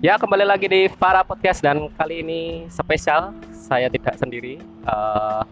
[0.00, 4.56] Ya kembali lagi di Para Podcast dan kali ini spesial saya tidak sendiri.
[4.64, 5.42] Eh,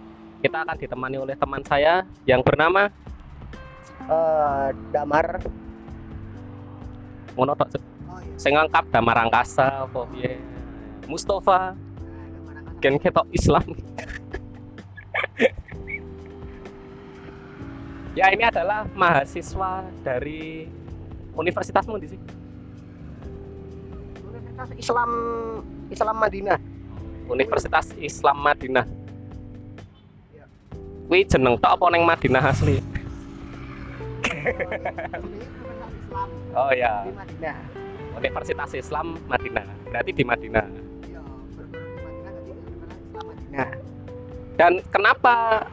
[0.41, 2.89] kita akan ditemani oleh teman saya yang bernama
[4.09, 5.37] eh damar
[7.37, 7.77] ngono tok
[8.09, 10.41] oh iya sing ngangkap Damar Angkasa apa piye.
[11.05, 11.77] Mustafa
[12.81, 13.69] gen ketok Islam.
[18.17, 20.73] ya ini adalah mahasiswa dari
[21.37, 22.38] universitasmu di sini.
[24.59, 25.11] Universitas Islam
[25.87, 26.59] Islam Madinah
[27.31, 28.87] Universitas Islam Madinah.
[30.35, 30.51] Ya.
[31.07, 32.83] Kuwi jeneng tok apa ning Madinah asli?
[35.95, 37.55] Islam Oh ya, di Madinah
[38.19, 39.63] Universitas Islam Madinah.
[39.95, 40.67] Berarti di Madinah.
[41.07, 41.23] iya
[41.55, 43.69] berburu di Madinah jadi Universitas Islam Madinah
[44.59, 45.71] Dan kenapa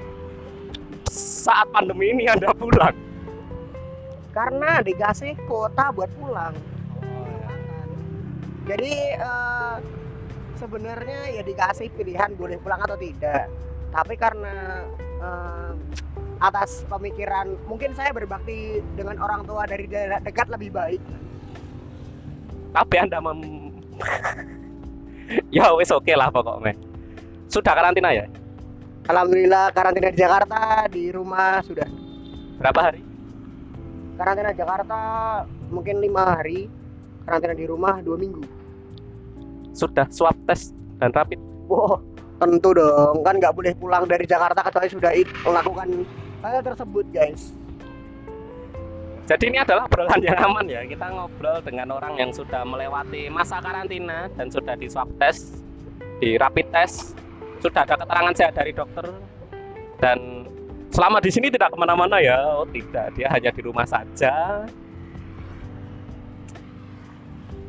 [1.09, 2.93] saat pandemi ini Anda pulang?
[4.35, 6.51] karena dikasih kuota buat pulang
[8.65, 9.77] jadi eh,
[10.57, 13.49] sebenarnya ya dikasih pilihan boleh pulang atau tidak
[13.93, 14.85] tapi karena
[15.21, 15.73] eh,
[16.43, 21.01] atas pemikiran mungkin saya berbakti dengan orang tua dari daerah dekat lebih baik
[22.75, 23.39] Tapi Anda mem
[25.55, 26.75] Ya wis oke lah pokoknya.
[27.49, 28.25] Sudah karantina ya?
[29.09, 31.87] Alhamdulillah karantina di Jakarta di rumah sudah
[32.59, 33.01] Berapa hari?
[34.15, 34.99] karantina Jakarta
[35.71, 36.71] mungkin lima hari
[37.27, 38.43] karantina di rumah dua minggu
[39.75, 40.71] Sudah swab test
[41.03, 41.37] dan rapid.
[41.67, 41.99] Wow,
[42.39, 45.11] tentu dong kan nggak boleh pulang dari Jakarta kecuali sudah
[45.47, 45.87] melakukan
[46.43, 47.55] hal tersebut guys
[49.25, 50.85] Jadi ini adalah obrolan yang aman ya.
[50.85, 55.65] Kita ngobrol dengan orang yang sudah melewati masa karantina dan sudah di swab test,
[56.21, 57.17] di rapid test,
[57.57, 59.09] sudah ada keterangan sehat dari dokter
[59.97, 60.45] dan
[60.93, 62.37] selama di sini tidak ke mana-mana ya.
[62.53, 64.61] Oh tidak, dia hanya di rumah saja.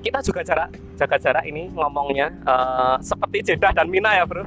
[0.07, 4.47] Kita juga jarak jaga jarak ini ngomongnya eh, seperti Jeddah dan Mina ya bro.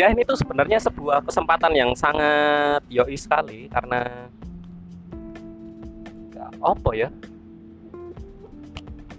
[0.00, 4.08] ya ini tuh sebenarnya sebuah kesempatan yang sangat yoi sekali karena
[6.32, 7.12] ya, apa ya?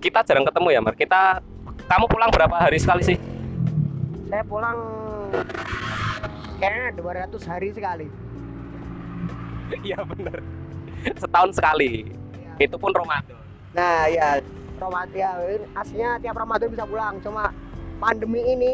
[0.02, 0.98] Kita jarang ketemu ya Mar.
[0.98, 1.46] Kita
[1.86, 3.22] kamu pulang berapa hari sekali sih?
[4.34, 4.82] Saya pulang
[6.58, 8.10] kayaknya 200 hari sekali
[9.88, 10.40] iya bener.
[11.16, 12.10] Setahun sekali.
[12.60, 13.38] Itu pun Ramadan.
[13.72, 14.44] Nah ya
[14.80, 15.32] Ramadan ya
[15.78, 17.22] aslinya tiap Ramadan bisa pulang.
[17.24, 17.54] Cuma
[18.00, 18.74] pandemi ini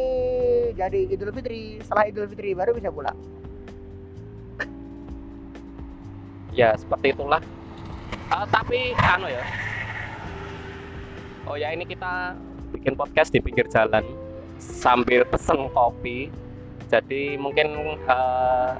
[0.73, 1.81] jadi Idul Fitri.
[1.81, 3.17] Setelah Idul Fitri baru bisa pulang.
[6.55, 7.43] Ya seperti itulah.
[8.31, 9.43] Eh, tapi anu ya.
[11.45, 12.33] Oh ya ini kita
[12.73, 14.01] bikin podcast di pinggir jalan
[14.57, 16.31] sambil pesen kopi.
[16.89, 18.71] Jadi mungkin eh,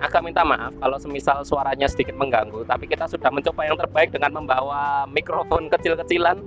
[0.00, 4.40] agak minta maaf kalau semisal suaranya sedikit mengganggu tapi kita sudah mencoba yang terbaik dengan
[4.40, 6.40] membawa mikrofon kecil-kecilan.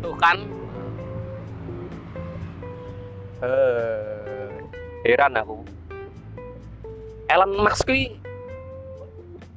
[0.00, 0.36] Tuh kan?
[3.44, 4.60] Eh
[5.04, 5.60] heran aku.
[7.28, 7.88] Elon Musk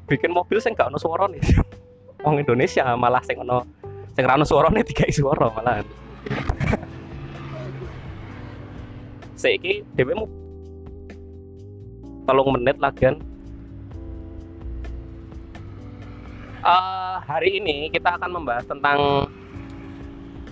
[0.08, 1.44] bikin mobil sing gak ono suara nih
[2.24, 3.68] wong Indonesia malah sing ono
[4.16, 5.84] sing ra ono suarane dikai suara malah
[9.38, 10.18] Saiki dhewe
[12.28, 13.18] tolong menit lagian
[16.68, 19.24] Eh, hari ini kita akan membahas tentang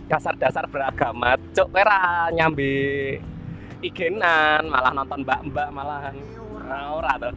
[0.07, 1.35] dasar-dasar beragama.
[1.51, 2.71] Cok kira nyambi
[3.83, 6.15] igenan malah nonton mbak-mbak malahan.
[6.63, 7.35] Nah, ora tuh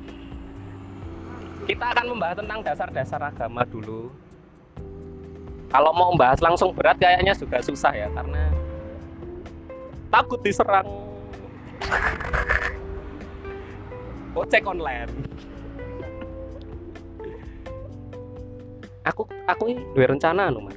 [1.66, 4.14] kita akan membahas tentang dasar-dasar agama dulu.
[5.68, 8.46] Kalau mau membahas langsung berat kayaknya juga susah ya karena
[10.08, 10.86] takut diserang
[14.44, 15.10] ojek online.
[19.08, 20.76] Aku aku ini dua rencana anu, Mas.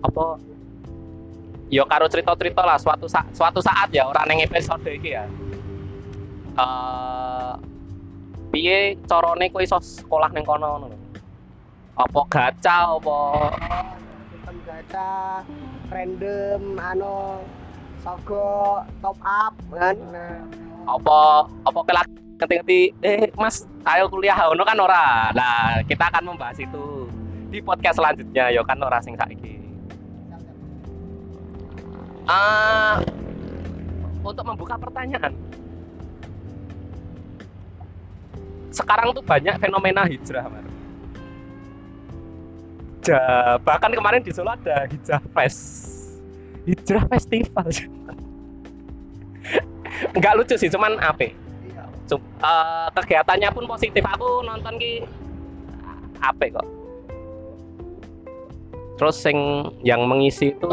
[0.00, 0.40] Apa
[1.70, 5.28] yo karo cerita-cerita lah suatu saat suatu saat ya orang yang episode iki ya.
[6.58, 7.52] Eh
[8.50, 10.96] piye carane kowe iso sekolah ning kono ngono.
[12.00, 13.18] Apa gacha apa
[14.32, 15.44] sistem gacha
[15.92, 17.44] random anu
[18.00, 20.40] sogo top up kan nah,
[20.88, 22.06] apa apa kelak
[22.40, 25.28] ngerti-ngerti eh Mas ayo kuliah ngono kan ora.
[25.36, 27.08] Nah, kita akan membahas itu
[27.50, 29.60] di podcast selanjutnya yo kan ora sing saiki.
[32.30, 33.02] Ah
[34.24, 35.32] untuk membuka pertanyaan.
[38.70, 40.64] Sekarang tuh banyak fenomena hijrah, Mar.
[43.02, 45.96] Ja, bahkan kemarin di Solo ada hijrah fest.
[46.68, 47.66] Hijrah festival.
[50.16, 51.28] Enggak lucu sih, cuman apa?
[51.64, 51.84] iya.
[52.08, 55.04] Cum- eh, kegiatannya pun positif aku nonton ki
[56.20, 56.68] apa kok
[59.00, 60.72] terus sing yang mengisi itu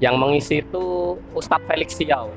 [0.00, 2.32] yang mengisi itu Ustadz Felix Siau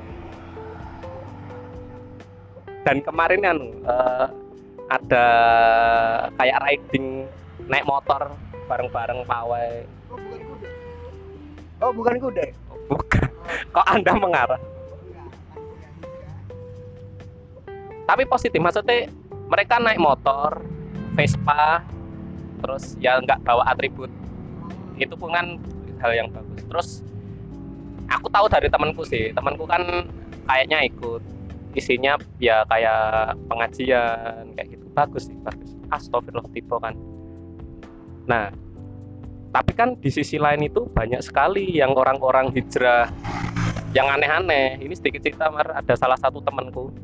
[2.84, 4.26] dan kemarin kan eh,
[4.92, 5.26] ada
[6.36, 7.24] kayak riding
[7.64, 8.36] naik motor
[8.68, 10.18] bareng-bareng pawai Oh.
[11.80, 12.44] Oh, bukan kuda.
[12.44, 12.52] ya?
[12.90, 13.28] bukan.
[13.72, 14.60] Kok anda mengarah?
[18.04, 19.06] Tapi positif maksudnya
[19.46, 20.58] mereka naik motor
[21.14, 21.82] Vespa
[22.60, 24.10] terus ya nggak bawa atribut.
[24.98, 25.56] Itu pun kan
[26.02, 26.60] hal yang bagus.
[26.66, 26.88] Terus
[28.10, 30.10] aku tahu dari temanku sih temanku kan
[30.50, 31.22] kayaknya ikut.
[31.78, 34.84] Isinya ya kayak pengajian kayak gitu.
[34.90, 35.78] Bagus sih bagus.
[35.94, 36.98] Astagfirullah tipe kan.
[38.26, 38.50] Nah
[39.50, 43.10] tapi kan di sisi lain itu banyak sekali yang orang-orang hijrah
[43.90, 44.78] yang aneh-aneh.
[44.78, 45.66] Ini sedikit cerita Mar.
[45.74, 46.94] ada salah satu temanku.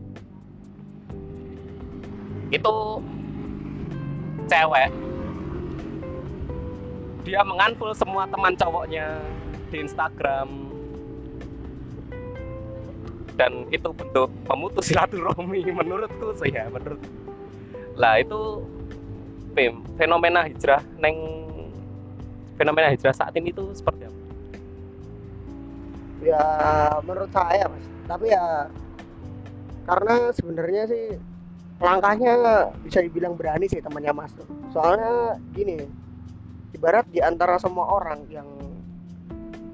[2.55, 3.03] Itu
[4.47, 4.91] cewek.
[7.27, 9.19] Dia menganful semua teman cowoknya
[9.75, 10.71] di Instagram.
[13.35, 17.03] Dan itu bentuk memutus silaturahmi menurutku sih ya menurut.
[17.99, 18.63] Lah itu
[19.99, 21.46] fenomena hijrah neng
[22.57, 24.19] fenomena hijrah saat ini itu seperti apa?
[26.25, 26.45] Ya,
[27.05, 27.87] menurut saya, Mas.
[28.09, 28.67] Tapi ya
[29.87, 31.05] karena sebenarnya sih
[31.79, 32.35] langkahnya
[32.83, 34.49] bisa dibilang berani sih temannya Mas tuh.
[34.75, 35.87] Soalnya gini,
[36.75, 38.49] ibarat di antara semua orang yang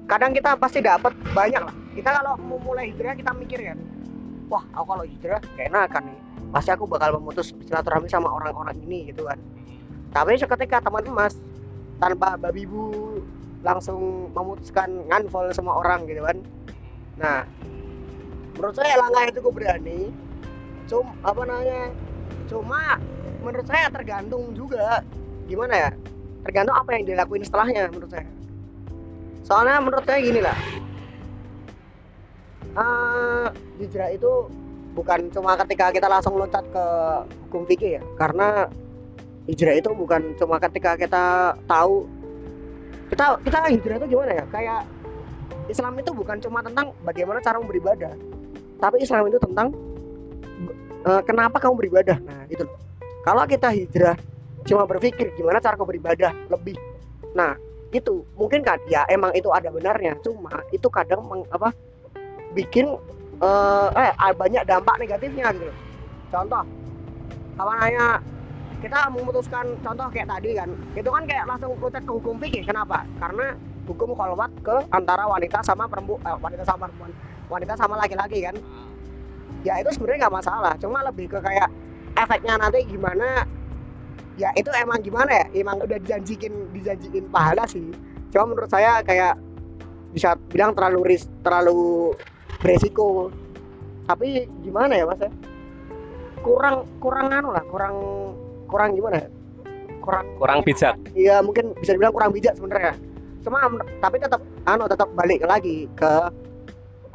[0.05, 1.75] kadang kita pasti dapat banyak lah.
[1.95, 3.79] Kita kalau mau mulai hijrah kita mikir kan,
[4.51, 6.19] wah aku kalau hijrah enakan nih.
[6.53, 9.41] Pasti aku bakal memutus silaturahmi sama orang-orang ini gitu kan.
[10.13, 11.33] Tapi seketika teman Mas
[12.01, 13.19] tanpa babi bu
[13.63, 16.37] langsung memutuskan nganfol semua orang gitu kan.
[17.17, 17.37] Nah,
[18.57, 20.11] menurut saya langkah itu cukup berani.
[20.89, 21.93] Cum apa namanya?
[22.51, 22.99] Cuma
[23.39, 25.03] menurut saya tergantung juga
[25.47, 25.89] gimana ya?
[26.43, 28.27] Tergantung apa yang dilakuin setelahnya menurut saya.
[29.47, 30.57] Soalnya menurut saya gini lah.
[32.73, 33.47] Eh,
[33.79, 34.49] hijrah itu
[34.97, 36.85] bukan cuma ketika kita langsung loncat ke
[37.47, 38.65] hukum fikih ya, karena
[39.47, 42.07] hijrah itu bukan cuma ketika kita tahu
[43.11, 44.45] kita kita hijrah itu gimana ya?
[44.49, 44.81] Kayak
[45.67, 48.13] Islam itu bukan cuma tentang bagaimana cara beribadah,
[48.79, 49.71] tapi Islam itu tentang
[51.07, 52.17] eh, kenapa kamu beribadah.
[52.19, 52.63] Nah, itu.
[52.63, 52.79] loh.
[53.23, 54.17] Kalau kita hijrah
[54.67, 56.75] cuma berpikir gimana cara kau beribadah lebih.
[57.35, 57.55] Nah,
[57.95, 61.71] itu mungkin kan ya emang itu ada benarnya, cuma itu kadang meng- apa
[62.51, 62.91] bikin
[63.39, 65.71] eh, eh banyak dampak negatifnya gitu.
[66.33, 66.65] Contoh,
[67.61, 68.05] apa namanya
[68.83, 72.67] kita memutuskan contoh kayak tadi kan, itu kan kayak langsung loncat ke hukum fikih.
[72.67, 73.07] Kenapa?
[73.15, 73.55] Karena
[73.87, 77.11] hukum kholwat ke antara wanita sama perempuan eh, wanita sama perempuan.
[77.47, 78.55] Wanita sama laki-laki kan.
[79.63, 80.73] Ya itu sebenarnya nggak masalah.
[80.83, 81.71] Cuma lebih ke kayak
[82.19, 83.47] efeknya nanti gimana
[84.35, 85.45] ya itu emang gimana ya?
[85.63, 87.87] Emang udah dijanjikin dijanjikin pahala sih.
[88.35, 89.39] Cuma menurut saya kayak
[90.11, 92.11] bisa bilang terlalu ris terlalu
[92.59, 93.31] beresiko.
[94.03, 95.31] Tapi gimana ya mas ya?
[96.43, 97.95] Kurang kurang anu lah kurang
[98.73, 99.27] kurang gimana ya
[100.01, 100.95] kurang Kurang bijak.
[101.15, 102.97] Iya mungkin bisa dibilang kurang bijak sebenarnya.
[103.45, 103.63] Cuma
[104.03, 106.11] tapi tetap anu tetap balik lagi ke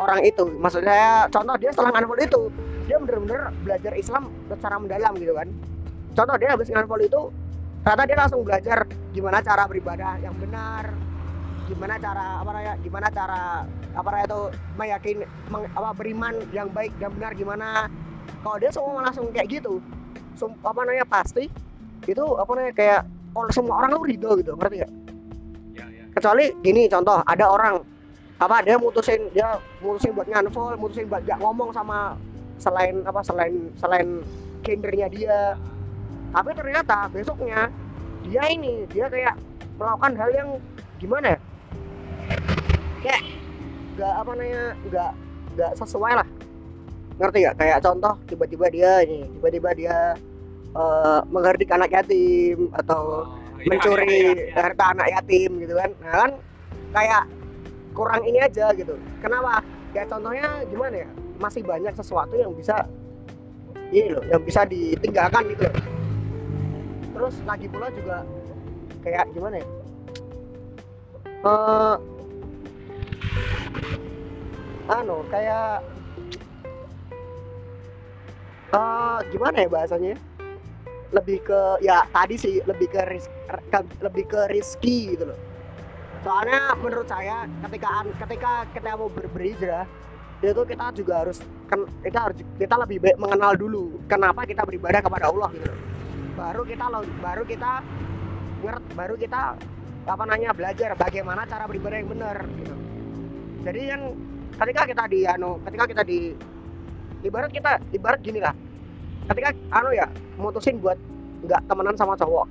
[0.01, 0.49] orang itu.
[0.57, 2.43] Maksud saya contoh dia setelah nganfol itu
[2.89, 5.49] dia bener-bener belajar Islam secara mendalam gitu kan.
[6.17, 7.21] Contoh dia habis nganfol itu
[7.85, 8.79] ternyata dia langsung belajar
[9.13, 10.85] gimana cara beribadah yang benar,
[11.69, 13.41] gimana cara apa namanya, gimana cara
[13.93, 14.41] apa namanya itu
[14.81, 17.69] meyakini meng- apa beriman yang baik dan benar gimana.
[18.41, 19.83] Kalau dia semua langsung kayak gitu,
[20.47, 21.51] apa namanya pasti
[22.07, 23.01] itu apa namanya kayak
[23.35, 24.93] orang semua orang tuh ridho gitu ngerti gak?
[26.15, 27.75] kecuali gini contoh ada orang
[28.39, 32.15] apa dia mutusin dia mutusin buat nganfol mutusin buat gak ngomong sama
[32.59, 34.23] selain apa selain selain
[34.67, 35.41] gendernya dia.
[36.35, 37.73] Tapi ternyata besoknya
[38.27, 39.39] dia ini dia kayak
[39.81, 40.49] melakukan hal yang
[41.01, 41.41] gimana ya?
[43.01, 43.23] Kayak
[43.97, 45.13] gak apa namanya gak
[45.57, 46.29] gak sesuai lah.
[47.19, 49.97] Ngerti gak kayak contoh tiba-tiba dia ini tiba-tiba dia
[50.79, 53.27] eh, menghardik anak yatim atau
[53.59, 54.23] Iya, mencuri
[54.55, 55.91] harta anak yatim gitu kan.
[55.99, 56.31] Nah kan
[56.95, 57.23] kayak
[57.91, 58.95] kurang ini aja gitu.
[59.19, 59.67] Kenapa?
[59.91, 61.09] Ya contohnya gimana ya?
[61.43, 62.87] Masih banyak sesuatu yang bisa
[63.91, 65.77] ini loh yang bisa ditinggalkan gitu loh.
[67.19, 68.23] terus lagi pula juga
[69.03, 69.67] kayak gimana ya?
[71.43, 71.97] Eh
[74.87, 75.83] anu kayak
[78.71, 80.15] eh gimana ya bahasanya
[81.09, 83.33] lebih ke ya tadi sih lebih ke, ris-
[83.73, 85.39] ke- lebih ke risky gitu loh.
[86.21, 89.87] Soalnya menurut saya ketika ketika kita mau ber- berhijrah
[90.39, 91.39] itu kita juga harus
[92.05, 95.79] kita harus kita lebih baik mengenal dulu kenapa kita beribadah kepada Allah gitu loh.
[96.39, 96.85] baru kita
[97.19, 97.73] baru kita
[98.95, 99.43] baru kita
[100.09, 102.75] apa namanya belajar bagaimana cara beribadah yang benar gitu.
[103.67, 104.01] Jadi kan
[104.63, 106.19] ketika kita di anu ketika kita di
[107.27, 108.55] ibarat kita ibarat gini lah
[109.29, 110.07] ketika anu ya
[110.41, 110.97] mutusin buat
[111.45, 112.47] nggak temenan sama cowok.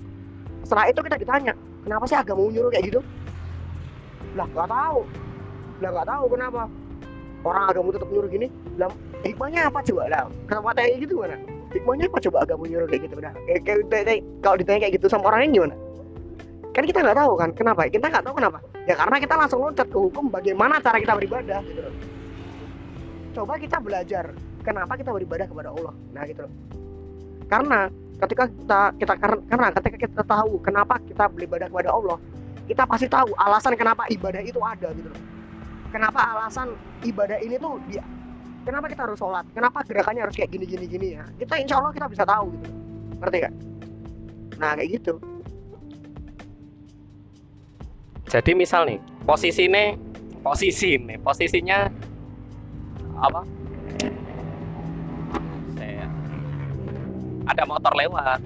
[0.63, 1.53] Setelah itu kita ditanya
[1.83, 2.99] kenapa sih agama nyuruh kayak gitu?
[4.35, 4.99] Lah nggak tahu.
[5.83, 6.61] Lah nggak tahu kenapa.
[7.45, 8.47] Orang agama tetap nyuruh gini.
[8.77, 8.89] Lah
[9.25, 10.03] hikmahnya apa coba?
[10.09, 13.15] Lah kenapa kayak gitu mana hikmahnya apa coba agama nyuruh kayak gitu?
[13.19, 15.75] Nah kayak, kalau ditanya kayak gitu sama orangnya gimana?
[16.71, 17.89] Kan kita nggak tahu kan kenapa?
[17.89, 18.57] Kita nggak tahu kenapa.
[18.87, 21.83] Ya karena kita langsung loncat ke hukum bagaimana cara kita beribadah gitu
[23.37, 24.33] coba kita belajar
[24.67, 25.95] kenapa kita beribadah kepada Allah?
[26.11, 26.53] Nah gitu loh.
[27.47, 27.87] Karena
[28.19, 29.13] ketika kita kita
[29.47, 32.17] karena ketika kita tahu kenapa kita beribadah kepada Allah
[32.67, 35.21] kita pasti tahu alasan kenapa ibadah itu ada gitu loh.
[35.87, 36.75] Kenapa alasan
[37.07, 38.03] ibadah ini tuh dia
[38.67, 39.47] kenapa kita harus sholat?
[39.55, 41.23] Kenapa gerakannya harus kayak gini gini gini ya?
[41.39, 42.67] Kita insya Allah kita bisa tahu gitu
[43.17, 43.55] ngerti gak
[44.57, 45.21] nah kayak gitu.
[48.27, 49.95] Jadi misal nih, posisi ini
[50.43, 51.87] posisi nih, posisinya
[53.23, 53.41] apa?
[57.47, 58.39] Ada motor lewat.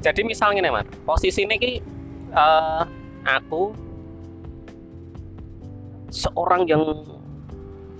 [0.00, 1.80] Jadi misalnya nih, Mas, posisi ini
[2.32, 2.82] eh,
[3.28, 3.72] aku
[6.08, 6.84] seorang yang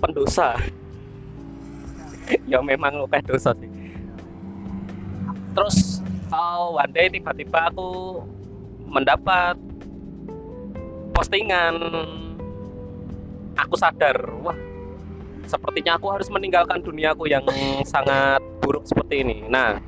[0.01, 0.57] pendosa.
[2.51, 3.69] ya memang lu dosa sih.
[5.51, 5.99] Terus
[6.31, 8.21] oh, one day tiba-tiba aku
[8.87, 9.55] mendapat
[11.15, 11.75] postingan
[13.55, 14.55] aku sadar wah
[15.47, 17.43] sepertinya aku harus meninggalkan duniaku yang
[17.83, 18.39] sangat
[18.71, 19.43] buruk seperti ini.
[19.51, 19.83] Nah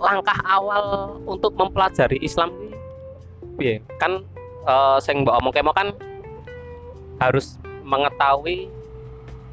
[0.00, 2.72] langkah awal untuk mempelajari Islam ini
[3.60, 3.76] piye?
[4.00, 4.24] kan
[4.64, 5.92] eh, sing mbok omong kemo kan
[7.20, 8.72] harus mengetahui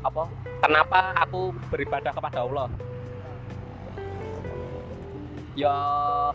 [0.06, 0.30] apa
[0.64, 2.72] kenapa aku beribadah kepada Allah.
[5.60, 5.76] Ya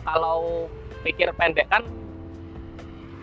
[0.05, 0.69] kalau
[1.01, 1.81] pikir pendek kan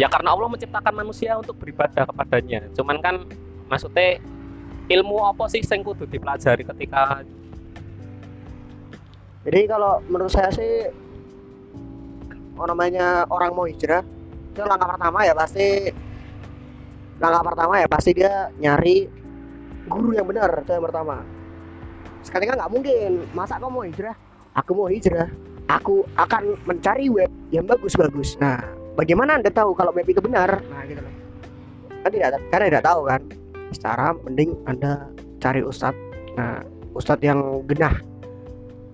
[0.03, 2.67] ya karena Allah menciptakan manusia untuk beribadah kepadanya.
[2.75, 3.23] Cuman kan
[3.71, 4.19] maksudnya
[4.88, 7.23] ilmu apa sih yang kudu dipelajari ketika
[9.49, 10.88] jadi kalau menurut saya sih
[12.59, 14.02] orang namanya orang mau hijrah
[14.52, 15.95] itu langkah pertama ya pasti
[17.23, 19.07] langkah pertama ya pasti dia nyari
[19.88, 21.25] guru yang benar itu yang pertama.
[22.21, 24.16] Sekali kan nggak mungkin masa kamu mau hijrah?
[24.59, 25.30] Aku mau hijrah
[25.68, 28.37] aku akan mencari web yang bagus-bagus.
[28.40, 28.61] Nah
[28.99, 30.61] bagaimana anda tahu kalau web itu benar?
[30.68, 31.00] Nah gitu
[31.99, 33.21] kan tidak karena tidak tahu kan
[33.72, 35.08] secara mending anda
[35.38, 35.98] cari ustadz
[36.34, 36.62] nah
[36.94, 37.94] ustadz yang genah.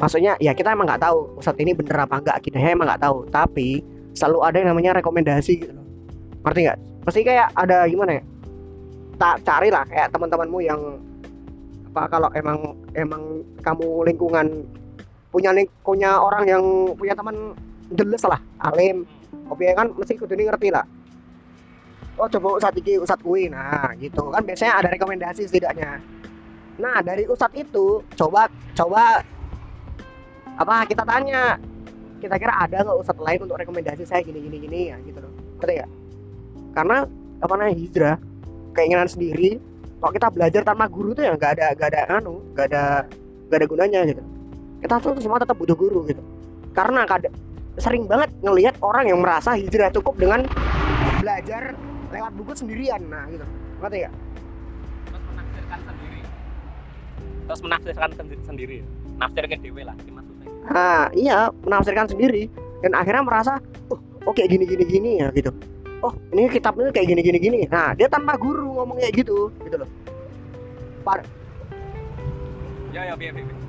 [0.00, 3.24] Maksudnya ya kita emang nggak tahu ustadz ini bener apa enggak kita emang nggak tahu.
[3.30, 5.86] Tapi selalu ada yang namanya rekomendasi gitu loh.
[6.44, 6.78] Ngerti nggak?
[7.04, 8.22] Pasti kayak ada gimana ya?
[9.14, 10.80] Tak carilah kayak teman-temanmu yang
[11.94, 14.66] apa kalau emang emang kamu lingkungan
[15.30, 16.62] punya ling- punya orang yang
[16.98, 17.54] punya teman
[17.94, 19.06] jelas lah alim.
[19.44, 20.82] Kopi kan mesti kudu ngerti lah
[22.18, 24.30] oh coba ustadz iki ustadz kui nah gitu.
[24.30, 25.98] Kan biasanya ada rekomendasi setidaknya.
[26.78, 29.22] Nah dari ustadz itu coba coba
[30.54, 31.58] apa kita tanya
[32.22, 34.80] kita kira ada nggak ustadz lain untuk rekomendasi saya gini gini gini?
[34.94, 35.32] Ya gitu loh.
[35.60, 35.86] Ngerti ya
[36.74, 37.06] karena
[37.38, 38.16] apa namanya hijrah
[38.74, 39.62] keinginan sendiri
[40.02, 42.84] kalau kita belajar tanpa guru tuh ya nggak ada nggak ada anu nggak ada
[43.48, 44.22] nggak ada gunanya gitu.
[44.84, 46.20] Kita tuh semua tetap butuh guru gitu.
[46.76, 47.30] Karena kada,
[47.78, 50.44] sering banget ngelihat orang yang merasa hijrah cukup dengan
[51.22, 51.72] belajar
[52.14, 53.44] lewat buku sendirian nah gitu.
[53.82, 54.10] Ngerti ya
[55.10, 56.20] terus menafsirkan sendiri.
[57.44, 58.76] Terus menafsirkan sendi- sendiri.
[59.14, 62.48] Nafsir ke dewe lah maksudnya nah iya menafsirkan sendiri.
[62.84, 63.52] Dan akhirnya merasa
[63.88, 65.50] oh oke gini gini gini ya gitu.
[66.04, 67.60] Oh ini kitabnya kayak gini gini gini.
[67.68, 69.90] Nah dia tanpa guru ngomong kayak gitu gitu loh.
[72.94, 73.64] Ya ya biar biar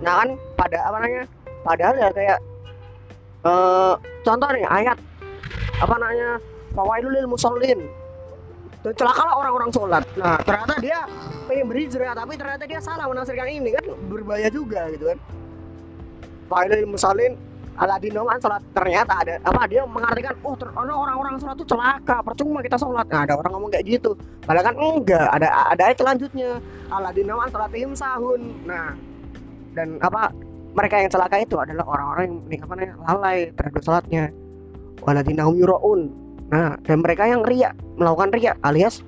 [0.00, 1.24] nah kan pada apa namanya
[1.60, 2.38] padahal ya kayak
[3.44, 4.96] eh contoh nih ayat
[5.80, 6.30] apa namanya
[6.74, 7.80] fawailul musallin.
[8.80, 10.04] Dan celakalah orang-orang sholat.
[10.16, 11.04] Nah ternyata dia
[11.44, 13.84] pengen berhijrah tapi ternyata dia salah menafsirkan ini kan?
[14.08, 15.18] Berbahaya juga gitu kan?
[16.48, 17.36] Fawailul musallin
[17.76, 22.24] ala dinoman sholat ternyata ada apa dia mengartikan oh ter- ono orang-orang sholat tuh celaka
[22.24, 23.04] percuma kita sholat.
[23.12, 24.16] Nah ada orang ngomong kayak gitu.
[24.48, 26.50] Padahal kan enggak ada ada ayat selanjutnya.
[26.88, 28.64] Ala dinoman sholatihim sahun.
[28.64, 28.96] Nah
[29.76, 30.32] dan apa
[30.72, 34.24] mereka yang celaka itu adalah orang-orang yang apa namanya lalai terhadap sholatnya
[35.04, 36.10] waladina hum yuraun.
[36.50, 39.02] Nah dan mereka yang riak melakukan riak alias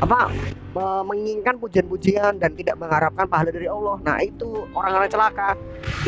[0.00, 0.32] apa
[0.72, 3.98] me- menginginkan pujian-pujian dan tidak mengharapkan pahala dari Allah.
[4.04, 5.56] Nah itu orang-orang celaka.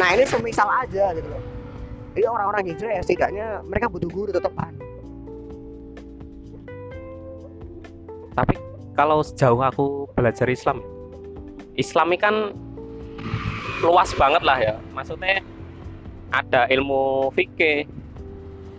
[0.00, 1.42] Nah ini semisal aja gitu loh.
[2.12, 4.76] Jadi orang-orang hijrah ya setidaknya mereka butuh guru tetepan
[8.32, 8.56] tapi
[8.96, 10.80] kalau sejauh aku belajar Islam
[11.76, 12.34] Islam ini kan
[13.80, 14.74] luas banget lah ya.
[14.92, 15.40] Maksudnya
[16.30, 17.88] ada ilmu fikih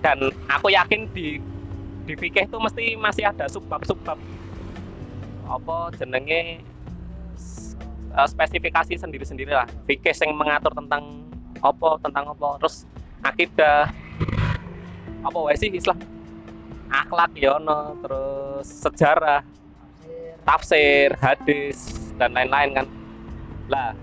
[0.03, 0.19] dan
[0.51, 1.39] aku yakin di
[2.03, 4.19] di fikih itu mesti masih ada subbab-subbab.
[5.47, 6.59] Apa jenenge
[8.11, 9.65] eh, spesifikasi sendiri-sendiri lah.
[9.87, 11.23] Fikih yang mengatur tentang
[11.63, 12.59] apa tentang apa.
[12.59, 12.83] Terus
[13.23, 13.87] akidah
[15.23, 15.95] apa wae sih Islam
[16.91, 19.39] akhlak ya ono terus sejarah
[20.43, 22.87] tafsir hadis dan lain-lain kan.
[23.71, 23.95] Lah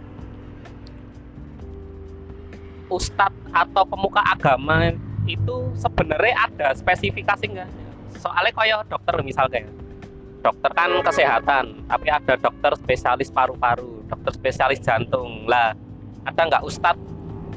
[2.90, 4.96] ustadz atau pemuka agama
[5.34, 7.70] itu sebenarnya ada spesifikasi nggak?
[8.18, 9.70] Soalnya kayak dokter misal kayak
[10.40, 15.46] dokter kan kesehatan tapi ada dokter spesialis paru-paru dokter spesialis jantung.
[15.46, 15.76] Lah
[16.26, 17.00] ada nggak ustadz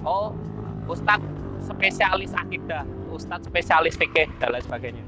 [0.06, 0.36] oh
[0.88, 1.26] ustadz
[1.64, 5.04] spesialis akidah ustadz spesialis fikih dan lain sebagainya.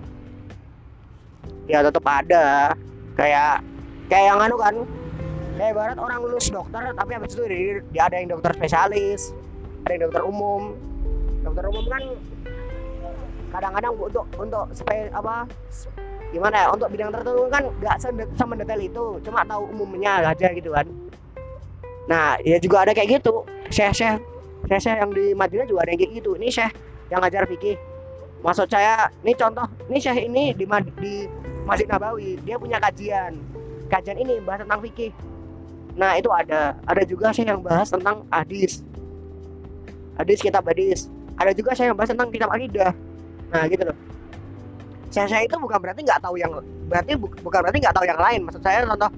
[1.66, 2.74] Ya tetap ada.
[3.16, 3.64] Kayak
[4.12, 4.76] kayak yang anu kan
[5.56, 7.44] kayak ibarat orang lulus dokter tapi habis itu
[7.96, 9.32] dia ada yang dokter spesialis
[9.86, 10.74] ada yang dokter umum.
[11.46, 12.04] Dokter umum kan
[13.56, 15.48] kadang-kadang untuk untuk spe, apa
[16.36, 17.96] gimana ya untuk bidang tertentu kan nggak
[18.36, 20.84] semendetail itu cuma tahu umumnya aja gitu kan.
[22.12, 23.48] Nah ya juga ada kayak gitu.
[23.72, 24.20] Syekh syekh
[24.68, 26.36] syekh yang di Madinah juga ada yang kayak gitu.
[26.36, 26.72] Ini syekh
[27.14, 27.78] yang ngajar fikih
[28.46, 31.26] maksud saya ini contoh ini syekh ini di Mad- di
[31.64, 32.38] Masjid Nabawi.
[32.44, 33.40] Dia punya kajian.
[33.88, 35.14] Kajian ini bahas tentang fikih
[35.96, 38.84] nah itu ada ada juga saya yang bahas tentang hadis.
[40.20, 41.08] Hadis kitab hadis.
[41.40, 42.92] Ada juga saya yang bahas tentang kitab akidah
[43.54, 43.98] nah gitu loh
[45.14, 46.52] saya saya itu bukan berarti nggak tahu yang
[46.90, 49.12] berarti bu- bukan berarti nggak tahu yang lain maksud saya contoh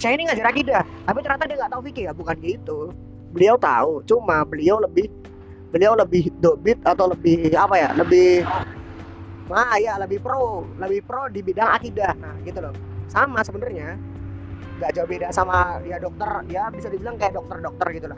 [0.00, 2.78] saya ini ngajar akidah tapi ternyata dia nggak tahu fikih ya bukan gitu
[3.32, 5.08] beliau tahu cuma beliau lebih
[5.72, 8.44] beliau lebih dobit atau lebih apa ya lebih
[9.42, 12.16] Nah, ya lebih pro, lebih pro di bidang akidah.
[12.16, 12.72] Nah, gitu loh.
[13.04, 14.00] Sama sebenarnya.
[14.80, 18.16] Gak jauh beda sama dia dokter, ya bisa dibilang kayak dokter-dokter gitu lah.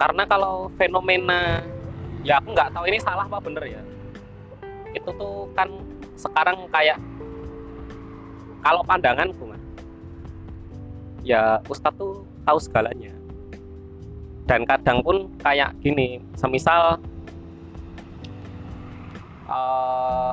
[0.00, 1.60] karena kalau fenomena
[2.20, 3.82] ya aku nggak tahu ini salah apa bener ya.
[4.92, 5.68] Itu tuh kan
[6.18, 6.98] sekarang kayak
[8.60, 9.62] kalau pandanganku Mas,
[11.24, 13.12] ya Ustadz tuh tahu segalanya.
[14.44, 16.98] Dan kadang pun kayak gini semisal
[19.46, 20.32] eh,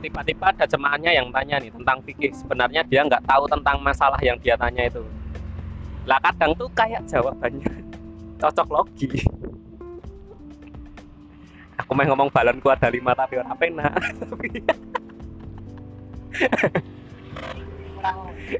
[0.00, 2.32] tiba-tiba ada jemaahnya yang tanya nih tentang fikih.
[2.34, 5.04] Sebenarnya dia nggak tahu tentang masalah yang dia tanya itu.
[6.08, 7.70] Lah kadang tuh kayak jawabannya
[8.40, 9.06] cocok logi
[11.80, 13.88] aku main ngomong balonku ada lima tapi ora pena.
[14.28, 14.46] Tapi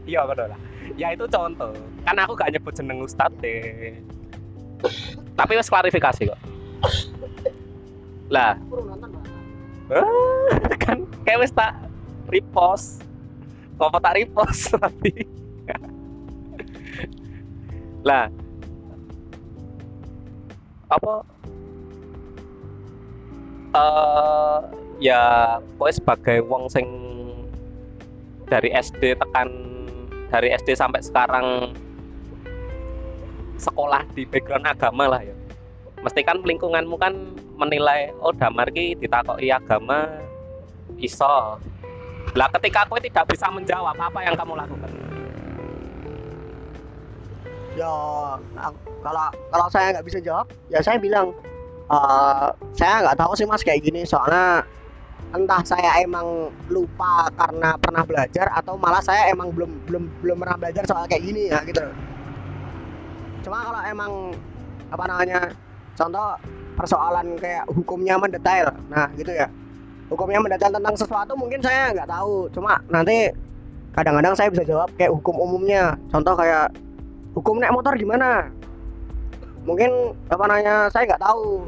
[0.09, 0.59] iya ngono lah.
[0.96, 1.72] Ya itu contoh.
[2.04, 3.94] Kan aku gak nyebut jeneng ustad deh.
[5.37, 6.40] Tapi wes klarifikasi kok.
[8.33, 8.56] Lah.
[8.56, 9.24] Aku Pak.
[10.85, 11.76] kan kayak wes tak
[12.30, 13.04] repost.
[13.80, 15.24] Ngapa tak repost tapi
[18.00, 18.33] lah.
[20.90, 21.22] Apa
[23.70, 24.59] eh
[25.00, 25.22] ya
[25.78, 26.87] pokoknya sebagai wong sing
[28.50, 29.48] dari SD tekan
[30.30, 31.74] dari SD sampai sekarang
[33.61, 35.37] sekolah di background agama lah ya.
[36.00, 37.12] Mesti kan lingkunganmu kan
[37.61, 40.09] menilai oh damar ki ditakoki agama
[40.96, 41.61] iso.
[42.35, 44.90] Lah ketika aku tidak bisa menjawab apa yang kamu lakukan?
[47.78, 47.92] Ya,
[49.04, 51.30] kalau kalau saya nggak bisa jawab, ya saya bilang
[51.90, 52.48] "Eh,
[52.79, 54.62] saya nggak tahu sih mas kayak gini soalnya
[55.35, 60.57] entah saya emang lupa karena pernah belajar atau malah saya emang belum belum belum pernah
[60.59, 61.83] belajar soal kayak gini ya gitu.
[63.42, 64.12] Cuma kalau emang
[64.90, 65.40] apa namanya
[65.98, 66.38] contoh
[66.79, 69.50] persoalan kayak hukumnya mendetail, nah gitu ya.
[70.11, 73.31] Hukumnya mendetail tentang sesuatu mungkin saya nggak tahu, cuma nanti
[73.94, 75.94] kadang-kadang saya bisa jawab kayak hukum umumnya.
[76.11, 76.70] Contoh kayak
[77.35, 78.50] hukum naik motor gimana?
[79.62, 81.66] Mungkin apa namanya saya nggak tahu.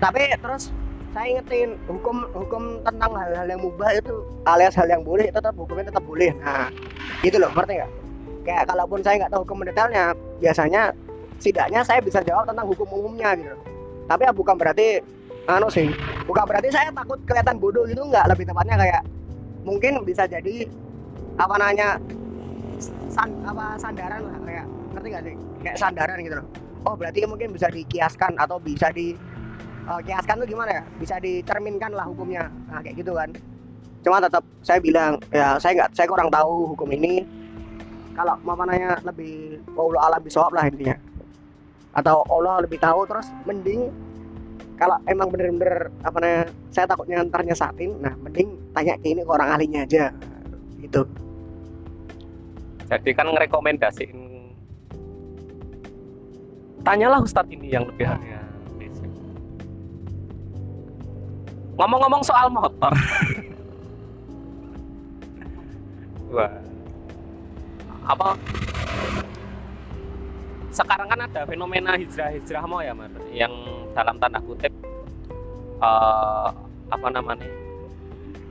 [0.00, 0.72] Tapi terus
[1.12, 5.92] saya ingetin hukum hukum tentang hal-hal yang mubah itu alias hal yang boleh tetap hukumnya
[5.92, 6.32] tetap boleh.
[6.40, 6.72] Nah,
[7.20, 7.92] gitu loh, ngerti nggak?
[8.42, 10.82] Kayak kalaupun saya nggak tahu hukum mendetailnya, biasanya
[11.36, 13.56] setidaknya saya bisa jawab tentang hukum umumnya gitu.
[14.08, 15.04] Tapi ya bukan berarti
[15.46, 15.92] anu sih,
[16.24, 18.32] bukan berarti saya takut kelihatan bodoh gitu nggak.
[18.32, 19.02] Lebih tepatnya kayak
[19.68, 20.66] mungkin bisa jadi
[21.38, 22.00] apa namanya
[23.08, 26.46] san, apa sandaran lah kayak ngerti gak sih kayak sandaran gitu loh
[26.84, 29.14] oh berarti mungkin bisa dikiaskan atau bisa di
[29.88, 30.82] eh, kiaskan tuh gimana ya?
[30.98, 32.50] Bisa dicerminkan lah hukumnya.
[32.70, 33.30] Nah kayak gitu kan.
[34.02, 37.22] Cuma tetap saya bilang ya saya nggak saya kurang tahu hukum ini.
[38.12, 40.96] Kalau apa nanya lebih Allah alam bisawab lah intinya.
[41.96, 43.88] Atau Allah lebih tahu terus mending
[44.76, 49.30] kalau emang bener-bener apa namanya saya takutnya ntar nyesatin nah mending tanya ke ini ke
[49.30, 50.10] orang ahlinya aja
[50.82, 51.06] gitu.
[52.90, 54.18] Jadi kan ngerekomendasiin
[56.82, 58.41] tanyalah Ustadz ini yang lebih ahli
[61.76, 62.92] ngomong-ngomong soal motor.
[66.32, 66.52] Wah.
[68.02, 68.34] apa?
[70.72, 73.52] Sekarang kan ada fenomena hijrah-hijrah mau ya Mar yang
[73.92, 74.72] dalam tanda kutip
[75.84, 76.48] uh,
[76.88, 77.46] apa namanya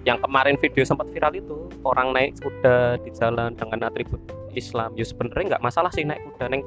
[0.05, 4.21] yang kemarin video sempat viral itu orang naik kuda di jalan dengan atribut
[4.53, 4.93] Islam.
[4.93, 6.53] Ya sebenarnya nggak masalah sih naik kuda.
[6.53, 6.61] Neng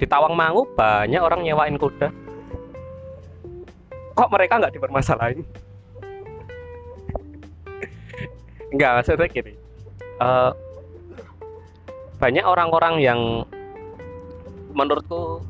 [0.00, 2.08] di Tawangmangu banyak orang nyewain kuda.
[4.16, 5.44] Kok mereka nggak dipermasalahin
[8.74, 9.52] nggak maksudnya gini.
[10.20, 10.52] Uh,
[12.20, 13.20] banyak orang-orang yang
[14.76, 15.40] menurutku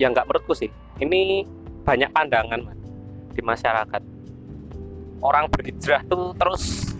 [0.00, 0.70] yang nggak menurutku sih
[1.02, 1.44] ini
[1.82, 2.78] banyak pandangan man,
[3.34, 4.02] di masyarakat.
[5.22, 6.94] Orang berhijrah tuh terus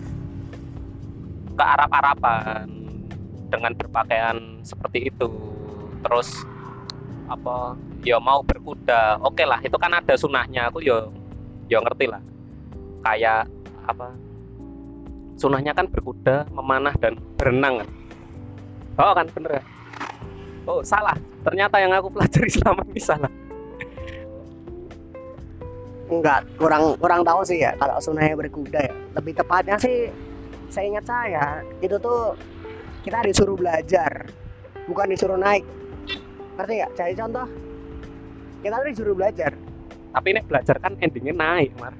[1.53, 2.67] ke Arab-Araban
[3.51, 5.27] dengan berpakaian seperti itu.
[6.03, 6.43] Terus
[7.31, 9.19] apa ya mau berkuda.
[9.23, 11.11] Oke lah itu kan ada sunahnya aku yo
[11.67, 12.21] ya, yo ya ngerti lah.
[13.03, 13.47] Kayak
[13.83, 14.15] apa
[15.37, 17.83] sunahnya kan berkuda memanah dan berenang.
[17.83, 17.89] Kan
[19.01, 19.63] oh kan bener ya?
[20.69, 21.17] Oh salah.
[21.43, 23.31] Ternyata yang aku pelajari selama ini salah.
[26.07, 28.93] Enggak kurang kurang tahu sih ya kalau sunahnya berkuda ya.
[29.17, 30.11] Lebih tepatnya sih
[30.69, 32.33] saya ingat saya itu tuh
[33.05, 34.29] kita disuruh belajar
[34.87, 35.65] bukan disuruh naik.
[36.59, 36.91] Ngerti nggak?
[36.95, 37.47] Cari contoh
[38.63, 39.51] kita tuh disuruh belajar.
[40.13, 41.91] Tapi ini belajar kan endingnya naik mar.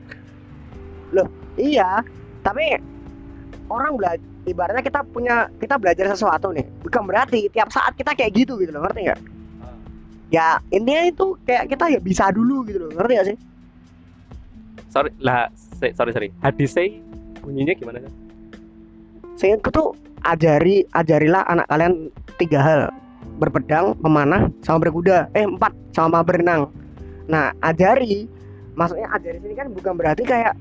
[1.11, 2.05] Loh iya.
[2.43, 2.75] Tapi
[3.69, 8.36] orang belajar ibaratnya kita punya kita belajar sesuatu nih bukan berarti tiap saat kita kayak
[8.36, 9.19] gitu gitu loh ngerti nggak?
[9.19, 9.78] Hmm.
[10.28, 13.38] ya intinya itu kayak kita ya bisa dulu gitu loh ngerti gak sih?
[14.91, 15.49] Sorry lah
[15.80, 16.30] sorry sorry.
[16.43, 16.91] Hadis saya
[17.41, 18.23] bunyinya gimana sih
[19.38, 22.82] saya tuh ajari ajarilah anak kalian tiga hal.
[23.41, 25.28] Berpedang memanah sama berkuda.
[25.34, 26.69] Eh empat sama berenang.
[27.26, 28.30] Nah ajari
[28.78, 30.54] maksudnya ajari sini kan bukan berarti kayak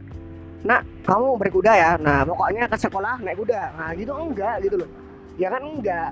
[0.62, 1.90] nak kamu berkuda ya?
[1.98, 3.60] Nah pokoknya ke sekolah naik kuda.
[3.74, 4.90] Nah gitu enggak gitu loh.
[5.36, 6.10] Ya kan enggak.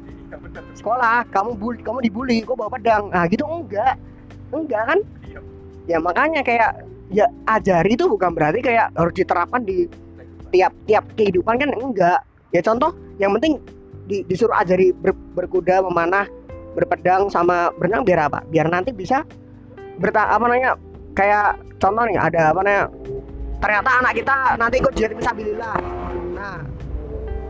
[0.74, 3.10] Sekolah kamu bully kamu dibully kok bawa pedang?
[3.10, 3.94] Nah gitu enggak.
[4.50, 4.98] Enggak kan?
[5.86, 9.86] Ya makanya kayak ya ajari itu bukan berarti kayak harus diterapkan di
[10.50, 11.70] tiap-tiap kehidupan kan?
[11.74, 12.20] Enggak.
[12.50, 12.90] Ya contoh
[13.22, 13.62] yang penting
[14.10, 16.26] di, disuruh ajari ber, berkuda memanah
[16.74, 18.42] berpedang sama berenang biar apa?
[18.50, 19.22] Biar nanti bisa
[20.02, 20.74] berta apa namanya
[21.14, 22.84] kayak contoh nih ada apa namanya
[23.60, 25.76] ternyata anak kita nanti ikut jihad fisabilillah
[26.34, 26.58] nah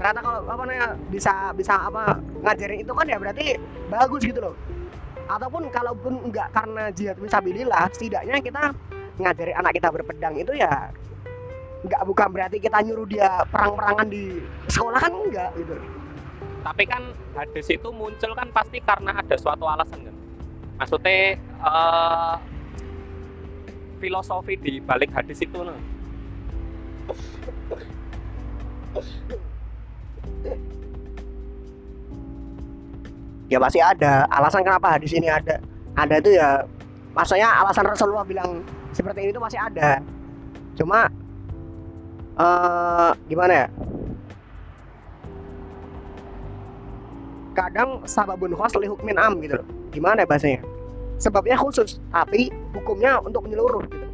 [0.01, 3.61] ternyata kalau apa namanya bisa bisa apa ngajarin itu kan ya berarti
[3.93, 4.57] bagus gitu loh.
[5.29, 8.73] Ataupun kalaupun enggak karena jihad fisabilillah setidaknya kita
[9.21, 10.89] ngajari anak kita berpedang itu ya
[11.85, 14.41] enggak bukan berarti kita nyuruh dia perang-perangan di
[14.73, 15.77] sekolah kan enggak gitu.
[16.65, 17.03] Tapi kan
[17.37, 20.17] hadis itu muncul kan pasti karena ada suatu alasan kan.
[20.81, 22.41] Maksudnya uh,
[24.01, 25.77] filosofi di balik hadis itu nah
[33.51, 34.25] ya pasti ada.
[34.31, 35.59] Alasan kenapa hadis ini ada.
[35.99, 36.65] Ada itu ya
[37.13, 38.63] maksudnya alasan Rasulullah bilang
[38.95, 39.99] seperti ini itu masih ada.
[40.79, 41.11] Cuma
[42.39, 43.69] uh, gimana ya?
[47.55, 49.67] Kadang sababun khos li hukmin am gitu loh.
[49.91, 50.63] Gimana ya bahasanya?
[51.21, 54.10] Sebabnya khusus tapi hukumnya untuk menyeluruh gitu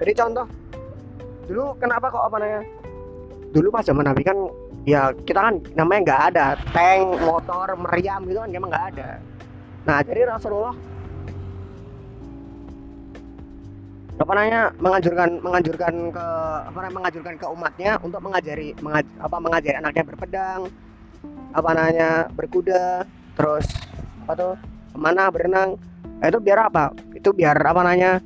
[0.00, 0.46] jadi contoh
[1.44, 2.62] dulu kenapa kok apa namanya?
[3.50, 4.38] Dulu pas zaman Nabi kan
[4.88, 9.08] ya kita kan namanya nggak ada tank motor meriam gitu kan emang nggak ada.
[9.84, 10.72] Nah jadi Rasulullah
[14.20, 16.26] apa namanya menganjurkan menganjurkan ke
[16.68, 20.60] apa namanya menganjurkan ke umatnya untuk mengajari mengaj, apa mengajari anaknya berpedang
[21.56, 23.64] apa namanya berkuda terus
[24.24, 24.54] apa tuh
[24.94, 25.80] mana berenang.
[26.20, 26.92] Nah, itu biar apa?
[27.16, 28.20] Itu biar apa namanya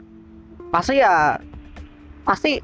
[0.75, 1.39] pasti ya
[2.25, 2.59] pasti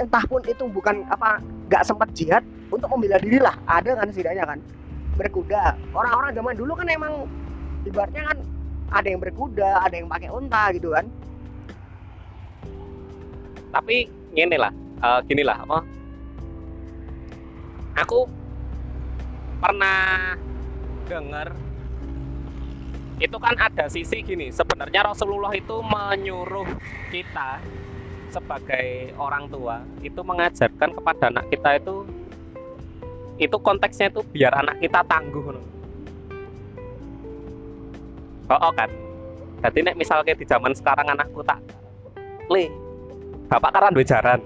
[0.00, 1.38] entah pun itu bukan apa
[1.68, 3.54] nggak sempat jihad untuk membela diri lah.
[3.68, 4.58] Ada kan setidaknya kan?
[5.14, 5.78] Berkuda.
[5.94, 7.28] Orang-orang zaman dulu kan emang
[7.86, 8.38] ibaratnya kan
[8.94, 11.06] ada yang berkuda ada yang pakai unta gitu kan.
[13.74, 14.72] Tapi gini lah.
[15.04, 15.78] Uh, gini lah apa?
[18.00, 18.26] Aku
[19.60, 20.34] pernah
[21.06, 21.52] dengar
[23.22, 24.50] itu kan ada sisi gini.
[24.50, 26.66] Sebenarnya Rasulullah itu menyuruh
[27.14, 27.62] kita
[28.34, 32.02] sebagai orang tua itu mengajarkan kepada anak kita itu
[33.38, 35.54] itu konteksnya itu biar anak kita tangguh
[38.50, 38.90] oh, oh kan?
[39.64, 41.62] Jadi nek misalnya di zaman sekarang anakku tak
[42.52, 42.68] le
[43.48, 44.40] bapak karan duwe jaran.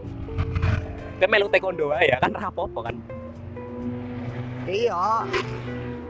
[1.18, 2.96] Kowe melu taekwondo ya kan ra apa-apa kan.
[4.70, 5.26] iya.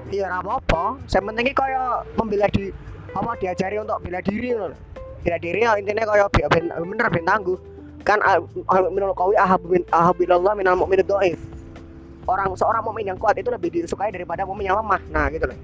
[0.09, 1.01] Iya ora apa-apa.
[1.09, 1.83] Yang penting kaya
[2.17, 2.69] membela di
[3.17, 4.77] apa diajari untuk bela diri loh
[5.37, 7.61] diri ya intinya kaya ben, bener ben tangguh.
[8.09, 8.25] Kan
[8.89, 9.37] minul qawi
[9.93, 11.37] ahabillallah minal mu'min dhaif
[12.29, 15.01] orang seorang mukmin yang kuat itu lebih disukai daripada mukmin yang lemah.
[15.09, 15.59] Nah gitu loh.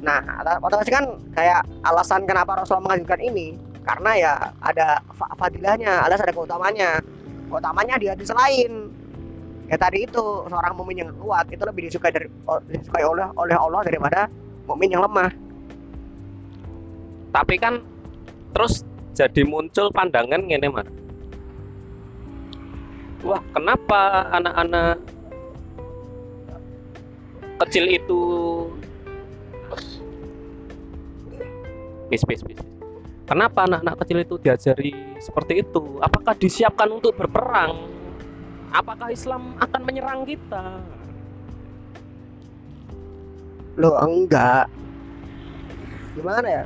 [0.00, 0.24] Nah
[0.64, 1.04] otomatis kan
[1.36, 4.32] kayak alasan kenapa Rasulullah mengajukan ini karena ya
[4.64, 7.04] ada fa- fadilahnya alias ada keutamanya
[7.52, 8.88] keutamanya di hadis lain.
[9.68, 12.26] Ya tadi itu seorang mukmin yang kuat itu lebih disukai dari
[12.74, 14.26] disukai oleh oleh Allah daripada
[14.66, 15.30] mukmin yang lemah.
[17.30, 17.78] Tapi kan
[18.54, 18.82] terus
[19.14, 20.88] jadi muncul pandangan ngene Mas.
[23.20, 24.96] Wah, kenapa anak-anak
[27.66, 28.20] kecil itu
[32.08, 32.60] bis bis bis.
[33.28, 34.90] Kenapa anak-anak kecil itu diajari
[35.22, 36.00] seperti itu?
[36.02, 37.86] Apakah disiapkan untuk berperang?
[38.74, 40.82] Apakah Islam akan menyerang kita?
[43.78, 44.66] Loh enggak
[46.18, 46.64] gimana ya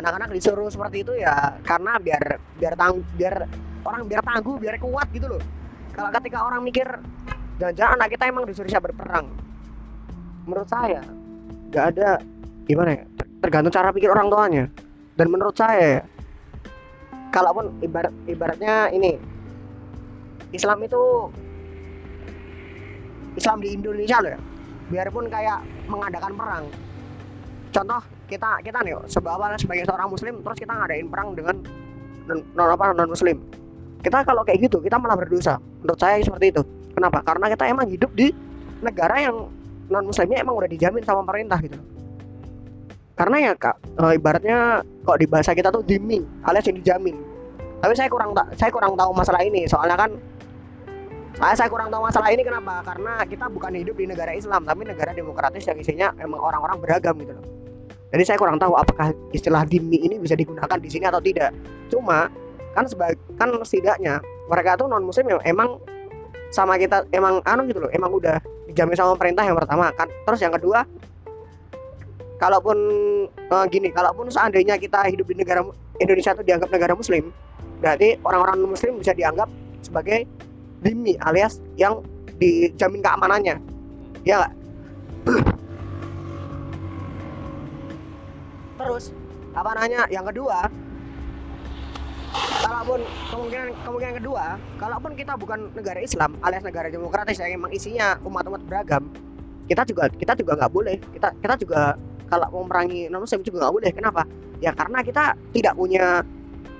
[0.00, 3.44] anak-anak disuruh seperti itu ya karena biar biar tang biar
[3.84, 5.42] orang biar tangguh biar kuat gitu loh.
[5.92, 6.88] Kalau ketika orang mikir
[7.60, 9.28] jangan-jangan anak kita emang disuruh siap berperang.
[10.48, 11.04] Menurut saya
[11.70, 12.18] nggak ada
[12.64, 14.64] gimana ya ter- tergantung cara pikir orang tuanya.
[15.20, 16.02] Dan menurut saya ya,
[17.28, 19.20] kalaupun ibarat ibaratnya ini
[20.56, 21.28] Islam itu
[23.36, 24.40] Islam di Indonesia loh ya
[24.90, 26.64] biarpun kayak mengadakan perang.
[27.70, 31.58] Contoh kita kita nih sebawa sebagai seorang muslim terus kita ngadain perang dengan
[32.30, 33.42] non, apa non muslim
[34.00, 35.60] kita kalau kayak gitu kita malah berdosa.
[35.84, 36.62] Menurut saya seperti itu.
[36.96, 37.20] Kenapa?
[37.20, 38.32] Karena kita emang hidup di
[38.80, 39.48] negara yang
[39.92, 41.76] non muslimnya emang udah dijamin sama pemerintah gitu.
[43.14, 47.16] Karena ya kak eh, ibaratnya kok di bahasa kita tuh dimi alias yang dijamin.
[47.80, 49.68] Tapi saya kurang tak saya kurang tahu masalah ini.
[49.68, 50.10] Soalnya kan
[51.36, 52.80] saya, saya kurang tahu masalah ini kenapa?
[52.84, 57.16] Karena kita bukan hidup di negara Islam tapi negara demokratis yang isinya emang orang-orang beragam
[57.20, 57.60] gitu loh
[58.10, 61.54] jadi saya kurang tahu apakah istilah dimi ini bisa digunakan di sini atau tidak.
[61.86, 62.26] Cuma
[62.74, 64.18] kan sebagai kan setidaknya
[64.50, 65.78] mereka tuh non muslim yang emang
[66.50, 70.10] sama kita emang anu gitu loh emang udah dijamin sama pemerintah yang pertama kan.
[70.26, 70.82] Terus yang kedua
[72.42, 72.78] kalaupun
[73.30, 75.62] eh, gini kalaupun seandainya kita hidup di negara
[76.02, 77.30] Indonesia itu dianggap negara muslim
[77.78, 79.46] berarti orang-orang muslim bisa dianggap
[79.86, 80.26] sebagai
[80.82, 82.02] dimi alias yang
[82.42, 83.56] dijamin keamanannya.
[84.26, 84.50] Ya?
[88.80, 89.04] Terus
[89.52, 90.08] apa namanya?
[90.08, 90.58] Yang kedua
[92.62, 93.00] kalaupun
[93.34, 94.44] kemungkinan kemungkinan kedua
[94.78, 99.10] kalaupun kita bukan negara Islam alias negara demokratis yang emang isinya umat-umat beragam
[99.70, 100.98] kita juga kita juga nggak boleh.
[101.14, 101.94] Kita kita juga
[102.26, 103.90] kalau memerangi non muslim juga nggak boleh.
[103.94, 104.22] Kenapa?
[104.58, 106.26] Ya karena kita tidak punya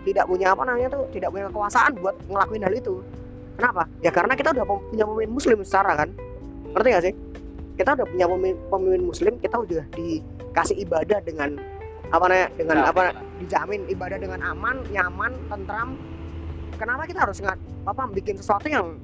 [0.02, 2.98] tidak punya apa namanya tuh tidak punya kekuasaan buat ngelakuin hal itu.
[3.54, 3.86] Kenapa?
[4.02, 6.08] Ya karena kita udah punya pemimpin muslim secara kan.
[6.74, 7.14] Ngerti gak sih?
[7.78, 11.62] Kita udah punya pemimpin muslim kita udah dikasih ibadah dengan
[12.10, 13.00] apa namanya dengan apa
[13.38, 15.94] dijamin ibadah dengan aman, nyaman, tentram.
[16.74, 18.98] Kenapa kita harus nggak apa bikin sesuatu yang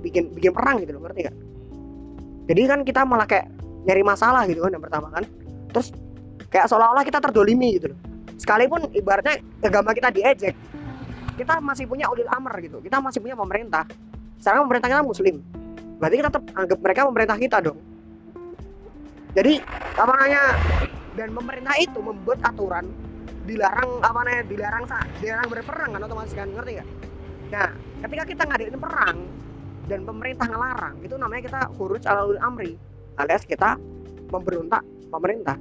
[0.00, 1.36] bikin bikin perang gitu loh, ngerti gak?
[2.48, 3.52] Jadi kan kita malah kayak
[3.84, 5.24] nyari masalah gitu kan yang pertama kan.
[5.70, 5.92] Terus
[6.48, 7.98] kayak seolah-olah kita terdolimi gitu loh.
[8.40, 10.56] Sekalipun ibaratnya agama kita diejek,
[11.36, 12.80] kita masih punya ulil amr gitu.
[12.80, 13.84] Kita masih punya pemerintah.
[14.40, 15.44] Sekarang pemerintah kita muslim.
[16.00, 17.78] Berarti kita tetap anggap mereka pemerintah kita dong.
[19.36, 19.60] Jadi
[19.94, 20.42] apa namanya
[21.18, 22.86] dan pemerintah itu membuat aturan
[23.48, 26.88] dilarang apa namanya dilarang sa dilarang berperang kan otomatis kan ngerti gak?
[27.50, 27.68] Nah
[28.06, 29.16] ketika kita ngadain perang
[29.90, 32.78] dan pemerintah ngelarang itu namanya kita huruf ala ulil amri
[33.18, 33.74] alias kita
[34.30, 35.56] memberontak pemerintah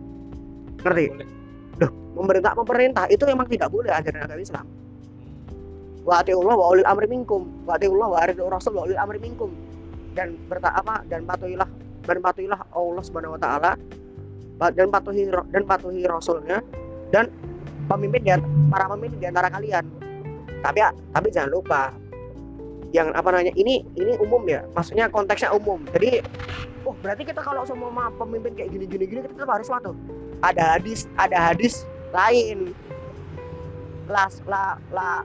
[0.86, 1.06] ngerti?
[1.80, 4.66] Duh, memberontak pemerintah itu emang tidak boleh ajaran agama Islam.
[6.04, 8.20] Wa atiullah wa ulil amri minkum, wa atiullah wa
[8.52, 9.52] rasul wa ulil amri minkum.
[10.12, 11.70] Dan berta apa dan patuhilah
[12.04, 13.72] dan patuhilah Allah Subhanahu wa taala
[14.68, 16.60] dan patuhi dan patuhi rasulnya
[17.16, 17.32] dan
[17.88, 19.88] pemimpin ant- para pemimpin di antara kalian.
[20.60, 20.84] Tapi
[21.16, 21.96] tapi jangan lupa
[22.92, 25.80] yang apa namanya ini ini umum ya maksudnya konteksnya umum.
[25.96, 26.20] Jadi
[26.84, 29.96] oh berarti kita kalau semua pemimpin kayak gini gini gini kita tetap harus suatu
[30.44, 32.76] ada hadis ada hadis lain.
[34.12, 35.24] Las la la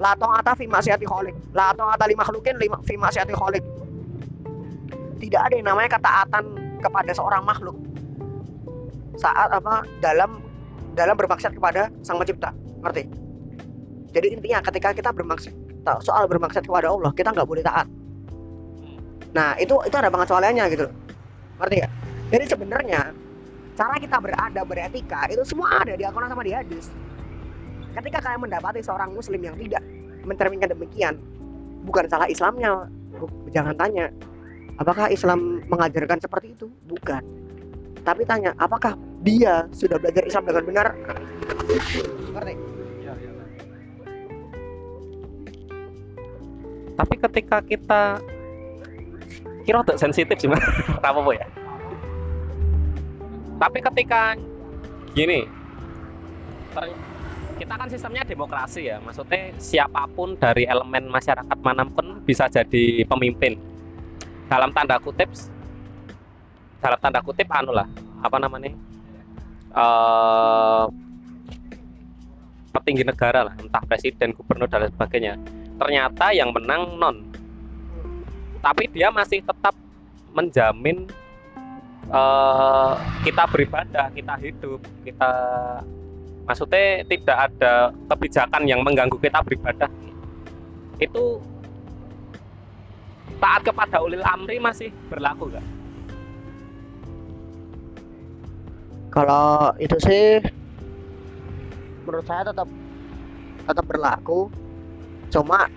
[0.00, 1.36] la ta'ata fi maksiati khaliq.
[1.52, 3.64] La ta'ata li makhlukin li fi maksiati khaliq.
[5.20, 7.74] Tidak ada yang namanya ketaatan kepada seorang makhluk
[9.18, 10.42] saat apa dalam
[10.94, 12.54] dalam bermaksud kepada sang pencipta.
[12.82, 13.02] Ngerti?
[14.14, 15.50] Jadi intinya ketika kita bermaksud
[16.00, 17.86] soal bermaksud kepada Allah kita nggak boleh taat.
[19.34, 20.86] Nah itu itu ada pengecualiannya gitu.
[21.60, 21.88] Ngerti ya
[22.30, 23.00] jadi sebenarnya
[23.74, 26.88] cara kita berada beretika itu semua ada di Al-Quran sama di hadis.
[27.94, 29.82] Ketika kalian mendapati seorang muslim yang tidak
[30.26, 31.14] mencerminkan demikian
[31.84, 32.88] bukan salah Islamnya
[33.52, 34.10] jangan tanya
[34.78, 36.66] apakah Islam mengajarkan seperti itu?
[36.88, 37.43] Bukan
[38.04, 38.92] tapi tanya apakah
[39.24, 40.86] dia sudah belajar Islam dengan benar?
[46.94, 48.02] Tapi ketika kita
[49.64, 51.46] kira untuk sensitif sih apa apa ya.
[53.56, 54.36] Tapi ketika
[55.16, 55.48] gini
[57.56, 59.00] kita kan sistemnya demokrasi ya.
[59.00, 63.56] Maksudnya siapa pun dari elemen masyarakat mana pun bisa jadi pemimpin.
[64.52, 65.32] Dalam tanda kutip
[66.84, 67.88] dalam tanda kutip anu lah
[68.20, 68.76] apa namanya
[69.72, 70.84] eh
[72.74, 75.40] petinggi negara lah entah presiden gubernur dan sebagainya.
[75.80, 77.16] Ternyata yang menang non.
[78.60, 79.72] Tapi dia masih tetap
[80.36, 81.08] menjamin
[82.12, 82.92] eh,
[83.24, 85.32] kita beribadah kita hidup kita
[86.44, 89.88] maksudnya tidak ada kebijakan yang mengganggu kita beribadah.
[91.00, 91.40] Itu
[93.40, 95.73] taat kepada ulil amri masih berlaku nggak?
[99.14, 100.42] Kalau itu sih
[102.02, 102.66] menurut saya tetap
[103.64, 104.50] tetap berlaku.
[105.30, 105.70] Cuma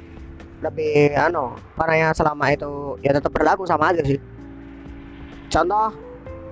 [0.65, 4.17] lebih ano karena yang selama itu ya tetap berlaku sama aja sih.
[5.53, 5.93] Contoh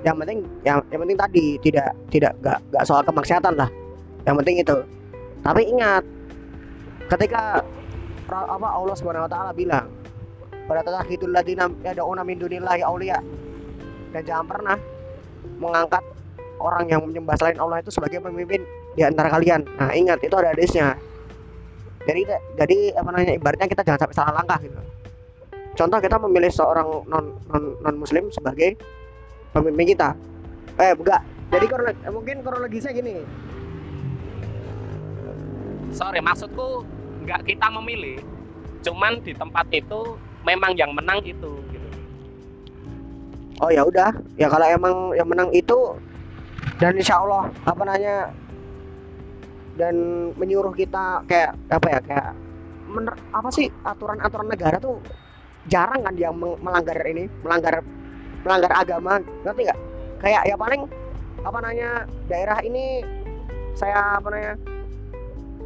[0.06, 3.70] yang penting yang, yang penting tadi tidak tidak gak, gak soal kemaksiatan lah.
[4.30, 4.78] Yang penting itu.
[5.42, 6.06] Tapi ingat
[7.10, 7.66] ketika
[8.30, 9.90] apa Allah Subhanahu wa taala bilang
[10.66, 13.22] pada tatakhitul ladina yad'una min dunillahi auliya
[14.14, 14.78] dan jangan pernah
[15.62, 16.02] mengangkat
[16.60, 18.64] orang yang menyembah selain Allah itu sebagai pemimpin
[18.96, 19.68] di antara kalian.
[19.80, 20.96] Nah, ingat itu ada hadisnya.
[22.06, 22.22] Jadi
[22.56, 24.78] jadi apa namanya ibaratnya kita jangan sampai salah langkah gitu.
[25.76, 28.78] Contoh kita memilih seorang non non, non muslim sebagai
[29.52, 30.14] pemimpin kita.
[30.80, 31.22] Eh, enggak.
[31.52, 33.16] Jadi kronologi, mungkin kronologisnya gini.
[35.96, 36.84] sorry maksudku
[37.24, 38.20] nggak kita memilih
[38.84, 41.90] cuman di tempat itu memang yang menang itu gitu
[43.64, 45.96] Oh ya udah, ya kalau emang yang menang itu
[46.76, 48.16] dan insya Allah apa namanya
[49.76, 49.96] dan
[50.36, 52.32] menyuruh kita kayak apa ya kayak
[52.88, 55.00] mener, apa sih aturan-aturan negara tuh
[55.68, 57.84] jarang kan meng- melanggar ini melanggar
[58.44, 59.80] melanggar agama ngerti nggak?
[60.24, 60.82] Kayak ya paling
[61.44, 61.90] apa namanya
[62.32, 63.04] daerah ini
[63.76, 64.56] saya apa namanya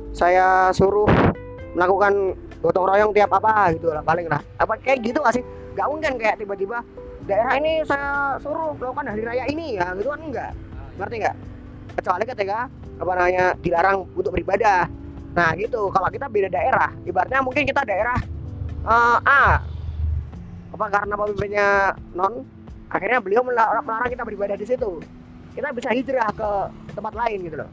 [0.09, 1.09] saya suruh
[1.77, 2.33] melakukan
[2.65, 4.41] gotong royong tiap apa gitu lah paling lah.
[4.57, 5.43] Apa kayak gitu nggak sih?
[5.77, 6.81] Nggak mungkin kayak tiba-tiba
[7.29, 10.51] daerah ini saya suruh melakukan hari raya ini ya gitu kan enggak
[10.99, 11.37] ngerti nggak?
[11.99, 12.67] Kecuali ketika
[12.99, 14.85] apa namanya dilarang untuk beribadah.
[15.33, 15.87] Nah gitu.
[15.89, 18.19] Kalau kita beda daerah ibaratnya mungkin kita daerah
[18.83, 19.43] eh, A.
[20.75, 21.67] Apa karena pemimpinnya
[22.13, 22.45] non
[22.91, 24.99] akhirnya beliau melarang, melarang kita beribadah di situ.
[25.55, 26.49] Kita bisa hijrah ke
[26.93, 27.69] tempat lain gitu loh.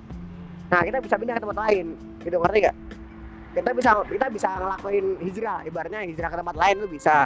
[0.72, 1.86] Nah kita bisa pindah ke tempat lain
[2.22, 2.36] gitu.
[2.38, 2.76] Ngerti nggak?
[3.56, 5.58] Kita bisa kita bisa ngelakuin hijrah.
[5.64, 7.16] Ibaratnya hijrah ke tempat lain tuh bisa.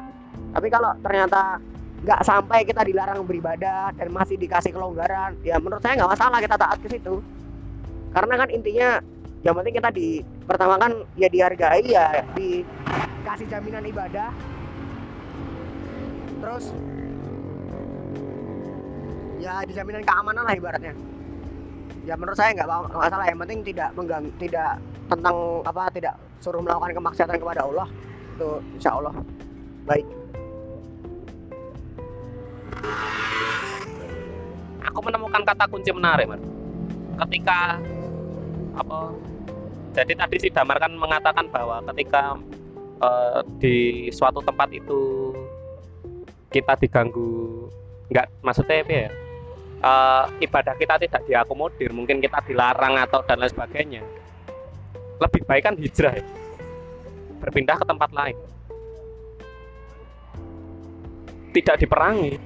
[0.51, 1.63] Tapi kalau ternyata
[2.01, 5.37] nggak sampai kita dilarang beribadah dan masih dikasih kelonggaran.
[5.45, 7.21] Ya menurut saya nggak masalah kita taat ke situ.
[8.17, 8.89] Karena kan intinya
[9.45, 14.33] yang penting kita di pertama kan ya dihargai ya dikasih jaminan ibadah.
[16.41, 16.65] Terus
[19.45, 20.97] ya dijaminan keamanan lah ibaratnya.
[22.09, 23.29] Ya menurut saya nggak masalah.
[23.29, 24.81] Yang penting tidak menggang tidak
[25.13, 25.37] tentang
[25.69, 27.93] apa tidak suruh melakukan kemaksiatan kepada Allah.
[28.41, 29.13] Itu insya Allah.
[29.85, 30.19] Baik
[34.85, 36.40] aku menemukan kata kunci menarik man
[37.26, 37.78] ketika
[38.76, 39.12] apa
[39.90, 42.38] jadi tadi si Damar kan mengatakan bahwa ketika
[43.02, 43.76] eh, di
[44.14, 45.35] suatu tempat itu
[46.50, 47.66] kita diganggu
[48.11, 49.11] nggak maksudnya apa ya
[49.85, 54.02] eh, ibadah kita tidak diakomodir mungkin kita dilarang atau dan lain sebagainya
[55.20, 56.16] lebih baik kan hijrah.
[56.16, 56.24] Ya.
[57.40, 58.37] berpindah ke tempat lain.
[61.56, 62.37] Tidak diperangi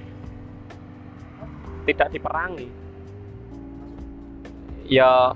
[1.85, 2.67] tidak diperangi.
[4.85, 5.33] Ya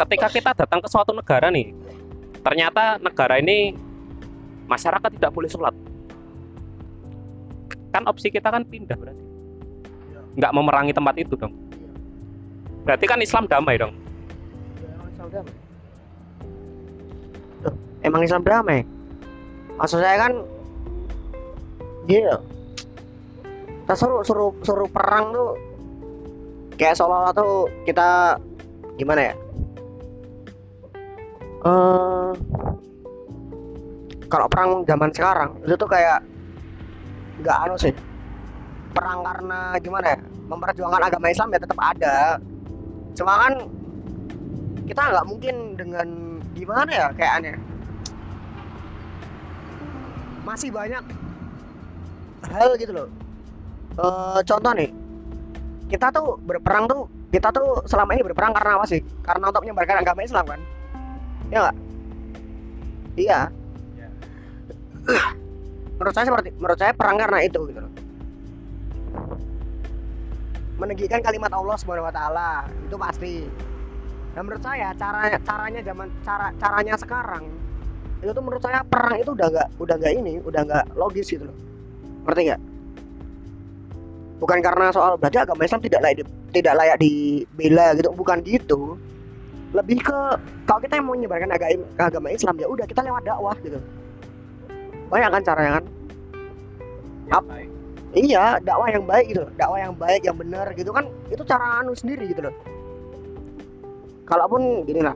[0.00, 1.72] ketika kita datang ke suatu negara nih
[2.40, 3.76] ternyata negara ini
[4.68, 5.74] masyarakat tidak boleh sholat.
[7.92, 9.24] Kan opsi kita kan pindah berarti.
[10.32, 11.52] Nggak memerangi tempat itu dong.
[12.88, 13.92] Berarti kan Islam damai dong?
[18.02, 18.82] Emang Islam damai?
[19.76, 20.32] Maksud saya kan
[22.08, 22.42] gini loh
[23.82, 25.58] kita suruh suruh suruh perang tuh.
[26.78, 28.38] Kayak seolah-olah tuh kita
[28.94, 29.34] gimana ya?
[31.66, 32.30] Eh
[34.30, 36.22] kalau perang zaman sekarang itu tuh kayak
[37.42, 37.92] nggak anu sih.
[38.94, 40.18] Perang karena gimana ya?
[40.46, 42.38] Memperjuangkan agama Islam ya tetap ada.
[43.18, 43.52] Cuma kan
[44.86, 47.56] kita nggak mungkin dengan gimana ya kayak aneh.
[50.46, 51.02] Masih banyak
[52.50, 53.21] hal gitu loh
[53.92, 54.90] Eh, contoh nih
[55.92, 60.00] kita tuh berperang tuh kita tuh selama ini berperang karena apa sih karena untuk menyebarkan
[60.00, 60.60] agama Islam kan
[61.52, 61.76] ya nggak
[63.20, 63.40] iya
[63.92, 64.08] Ya.
[66.00, 67.92] menurut saya seperti menurut saya perang karena itu gitu loh
[70.82, 73.46] menegakkan kalimat Allah Subhanahu wa taala itu pasti.
[74.34, 77.44] Dan menurut saya cara caranya zaman cara caranya sekarang
[78.22, 81.46] itu tuh menurut saya perang itu udah nggak udah nggak ini, udah nggak logis gitu
[81.46, 81.56] loh.
[82.26, 82.60] Ngerti nggak?
[84.42, 88.98] Bukan karena soal berarti agama Islam tidak layak di, tidak layak dibela gitu, bukan gitu.
[89.70, 90.18] Lebih ke
[90.66, 93.78] kalau kita yang mau menyebarkan agama, agama Islam ya udah kita lewat dakwah gitu.
[95.14, 95.84] Banyak kan caranya kan?
[97.38, 97.70] Ap-.
[98.12, 99.50] Iya, dakwah yang baik gitu loh.
[99.54, 102.54] Dakwah yang baik, yang benar gitu kan itu cara anu sendiri gitu loh.
[104.26, 105.14] Kalaupun gini lah.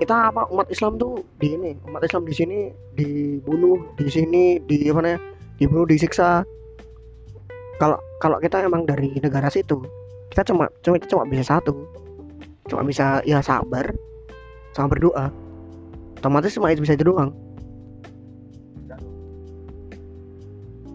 [0.00, 2.58] Kita apa umat Islam tuh di ini, umat Islam di sini
[2.96, 5.20] dibunuh, di sini di apa namanya?
[5.60, 6.42] dibunuh, disiksa.
[7.82, 9.82] Kalau kalau kita emang dari negara situ,
[10.30, 11.74] kita cuma cuma kita cuma bisa satu.
[12.70, 13.90] Cuma bisa ya sabar
[14.72, 15.28] sama berdoa.
[16.18, 17.34] Otomatis cuma itu bisa itu doang.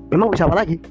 [0.09, 0.81] Memang bisa apa lagi?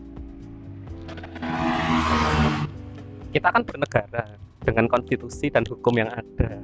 [3.35, 4.25] Kita kan bernegara
[4.63, 6.63] dengan konstitusi dan hukum yang ada.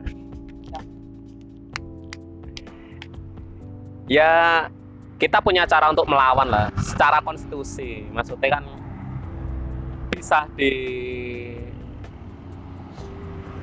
[4.07, 4.33] Ya,
[5.18, 8.07] kita punya cara untuk melawan lah secara konstitusi.
[8.14, 8.64] Maksudnya kan
[10.25, 10.72] bisa di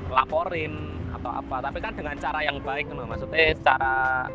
[0.06, 3.02] laporin atau apa, tapi kan dengan cara yang baik loh.
[3.02, 4.30] Maksudnya secara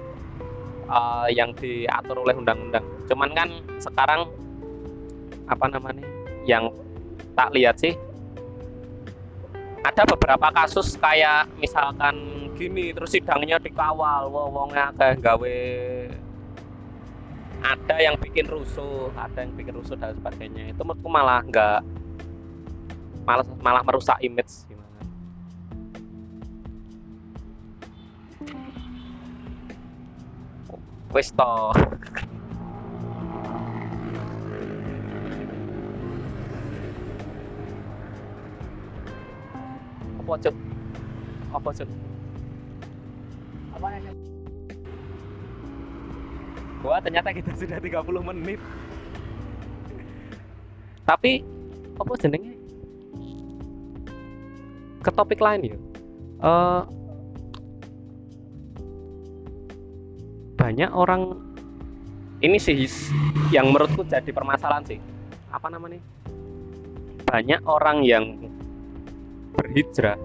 [0.92, 2.84] eh, yang diatur oleh undang-undang.
[3.08, 3.48] Cuman kan
[3.80, 4.28] sekarang
[5.48, 6.04] apa namanya?
[6.44, 6.76] Yang
[7.32, 7.96] tak lihat sih
[9.88, 15.60] ada beberapa kasus kayak misalkan gini terus sidangnya dikawal wongnya kayak gawe
[17.62, 21.80] ada yang bikin rusuh ada yang bikin rusuh dan sebagainya itu menurutku malah nggak
[23.28, 24.64] malah malah merusak image.
[24.72, 24.88] Gimana
[31.18, 31.74] wis toh
[40.28, 40.56] apa cuk?
[41.56, 41.90] Apa cuk?
[43.80, 43.88] Apa
[46.86, 48.62] Wah ternyata kita sudah 30 menit.
[51.08, 51.42] Tapi
[51.98, 52.57] Apa jenenge
[55.02, 55.78] Ke topik lain ya.
[56.38, 56.82] Eh,
[60.58, 61.38] Banyak orang
[62.42, 62.76] Ini sih
[63.54, 65.00] Yang menurutku jadi permasalahan sih.
[65.54, 66.02] Apa namanya?
[67.30, 68.38] Banyak orang yang
[69.54, 70.18] Berhijrah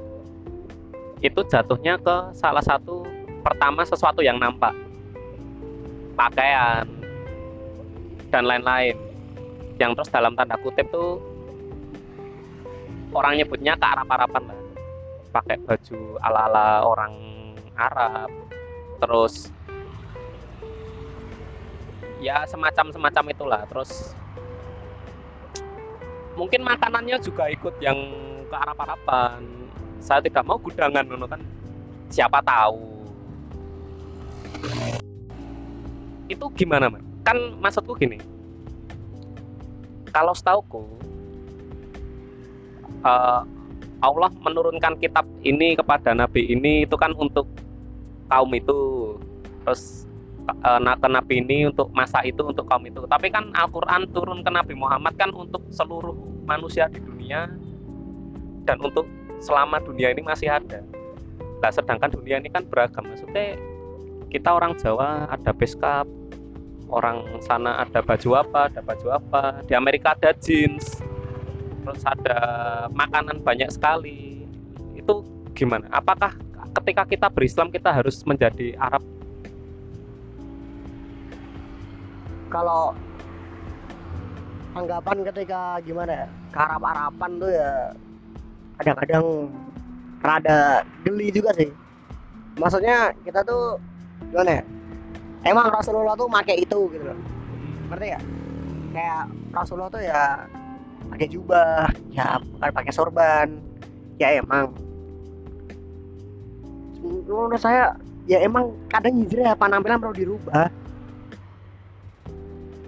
[1.21, 3.07] Itu jatuhnya ke salah satu
[3.43, 4.71] Pertama sesuatu yang nampak.
[6.15, 6.87] Pakaian
[8.31, 8.95] dan lain-lain.
[9.83, 11.19] Yang terus dalam tanda kutip tuh
[13.11, 14.62] orang nyebutnya kearap-arapan lah
[15.33, 17.15] pakai baju ala-ala orang
[17.75, 18.29] Arab.
[19.01, 19.49] Terus
[22.21, 23.61] ya semacam semacam itulah.
[23.67, 24.13] Terus
[26.37, 27.97] mungkin makanannya juga ikut yang
[28.53, 29.63] kearap-arapan
[30.03, 31.41] saya tidak mau gudangan ngono kan?
[32.13, 33.09] Siapa tahu.
[36.29, 37.03] Itu gimana mas?
[37.23, 38.19] Kan maksudku gini,
[40.11, 40.83] kalau setauku
[43.07, 43.41] eh,
[44.03, 47.47] Allah menurunkan kitab ini kepada Nabi ini itu kan untuk
[48.27, 49.15] kaum itu,
[49.63, 50.11] terus
[50.51, 53.07] eh, ke Nabi ini untuk masa itu untuk kaum itu.
[53.07, 57.47] Tapi kan Al-Quran turun ke Nabi Muhammad kan untuk seluruh manusia di dunia
[58.67, 59.07] dan untuk
[59.39, 60.83] selama dunia ini masih ada.
[61.63, 63.07] Nah, sedangkan dunia ini kan beragam.
[63.07, 63.55] Maksudnya
[64.35, 66.11] kita orang Jawa ada beskap,
[66.91, 69.63] orang sana ada baju apa, ada baju apa.
[69.67, 70.99] Di Amerika ada jeans,
[71.83, 72.39] terus ada
[72.95, 74.47] makanan banyak sekali.
[74.95, 75.91] Itu gimana?
[75.91, 76.35] Apakah
[76.81, 79.03] ketika kita berislam kita harus menjadi Arab?
[82.53, 82.93] kalau
[84.77, 87.73] anggapan ketika gimana ya karap-arapan tuh ya
[88.77, 89.25] kadang-kadang
[90.21, 91.73] rada geli juga sih
[92.61, 93.81] maksudnya kita tuh
[94.29, 94.65] gimana ya
[95.49, 97.19] emang Rasulullah tuh pakai itu gitu loh
[97.89, 98.21] ngerti ya
[98.93, 99.25] kayak
[99.57, 100.45] Rasulullah tuh ya
[101.13, 103.49] pakai jubah ya bukan pakai sorban.
[104.17, 104.73] Ya emang.
[107.05, 107.93] Menurut saya
[108.25, 110.73] ya emang kadang hijrah penampilan perlu dirubah.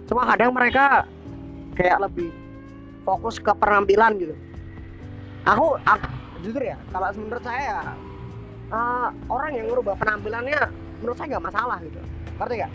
[0.09, 1.05] Cuma kadang mereka
[1.77, 2.33] kayak lebih
[3.05, 4.35] fokus ke penampilan gitu.
[5.45, 6.09] Aku, aku
[6.41, 7.93] jujur ya kalau menurut saya
[8.73, 10.73] uh, orang yang merubah penampilannya
[11.05, 12.01] menurut saya nggak masalah gitu.
[12.41, 12.73] Ngerti nggak?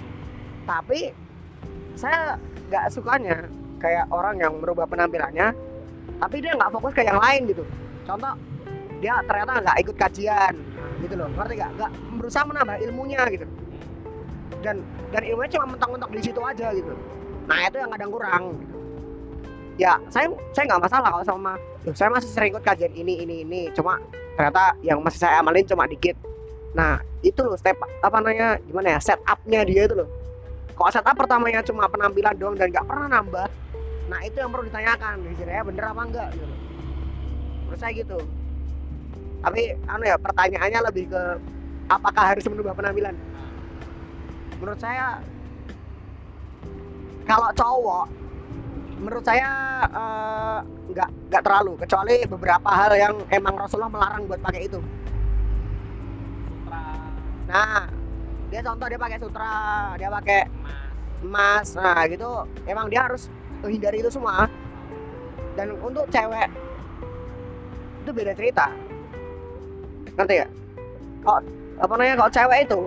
[0.69, 0.99] Tapi
[1.97, 2.37] saya
[2.69, 3.49] nggak sukanya
[3.79, 5.55] kayak orang yang merubah penampilannya
[6.19, 7.63] tapi dia nggak fokus ke yang lain gitu.
[8.03, 8.35] Contoh
[8.99, 10.53] dia ternyata nggak ikut kajian
[10.99, 11.71] gitu loh ngerti nggak?
[11.79, 13.45] Nggak berusaha menambah ilmunya gitu.
[14.59, 14.83] Dan
[15.15, 16.91] dan ilmunya cuma mentok-mentok di situ aja gitu.
[17.47, 18.77] Nah itu yang kadang kurang gitu.
[19.79, 21.51] ya saya saya nggak masalah kalau sama
[21.95, 23.61] saya masih sering ikut kajian ini ini ini.
[23.71, 23.95] Cuma
[24.35, 26.19] ternyata yang masih saya amalin cuma dikit.
[26.75, 30.09] Nah itu loh step apa namanya gimana ya setupnya dia itu loh.
[30.75, 33.47] Kalau setup pertamanya cuma penampilan doang dan nggak pernah nambah
[34.09, 36.55] nah itu yang perlu ditanyakan ya bener apa enggak gitu.
[37.69, 38.19] Menurut saya gitu.
[39.39, 41.23] Tapi anu ya pertanyaannya lebih ke
[41.87, 43.13] apakah harus merubah penampilan?
[44.57, 45.21] Menurut saya
[47.29, 48.05] kalau cowok
[48.99, 49.49] menurut saya
[49.93, 51.77] uh, nggak nggak terlalu.
[51.77, 54.81] Kecuali beberapa hal yang emang Rasulullah melarang buat pakai itu.
[57.47, 57.85] Nah
[58.49, 59.53] dia contoh dia pakai sutra
[59.95, 60.41] dia pakai
[61.21, 61.77] emas.
[61.77, 62.43] Nah gitu.
[62.65, 63.29] Emang dia harus
[63.63, 64.47] menghindari itu semua.
[65.57, 66.47] Dan untuk cewek
[68.05, 68.71] itu beda cerita.
[70.15, 70.47] Ngerti ya
[71.19, 71.39] kalau
[71.79, 72.81] apa namanya kalau cewek itu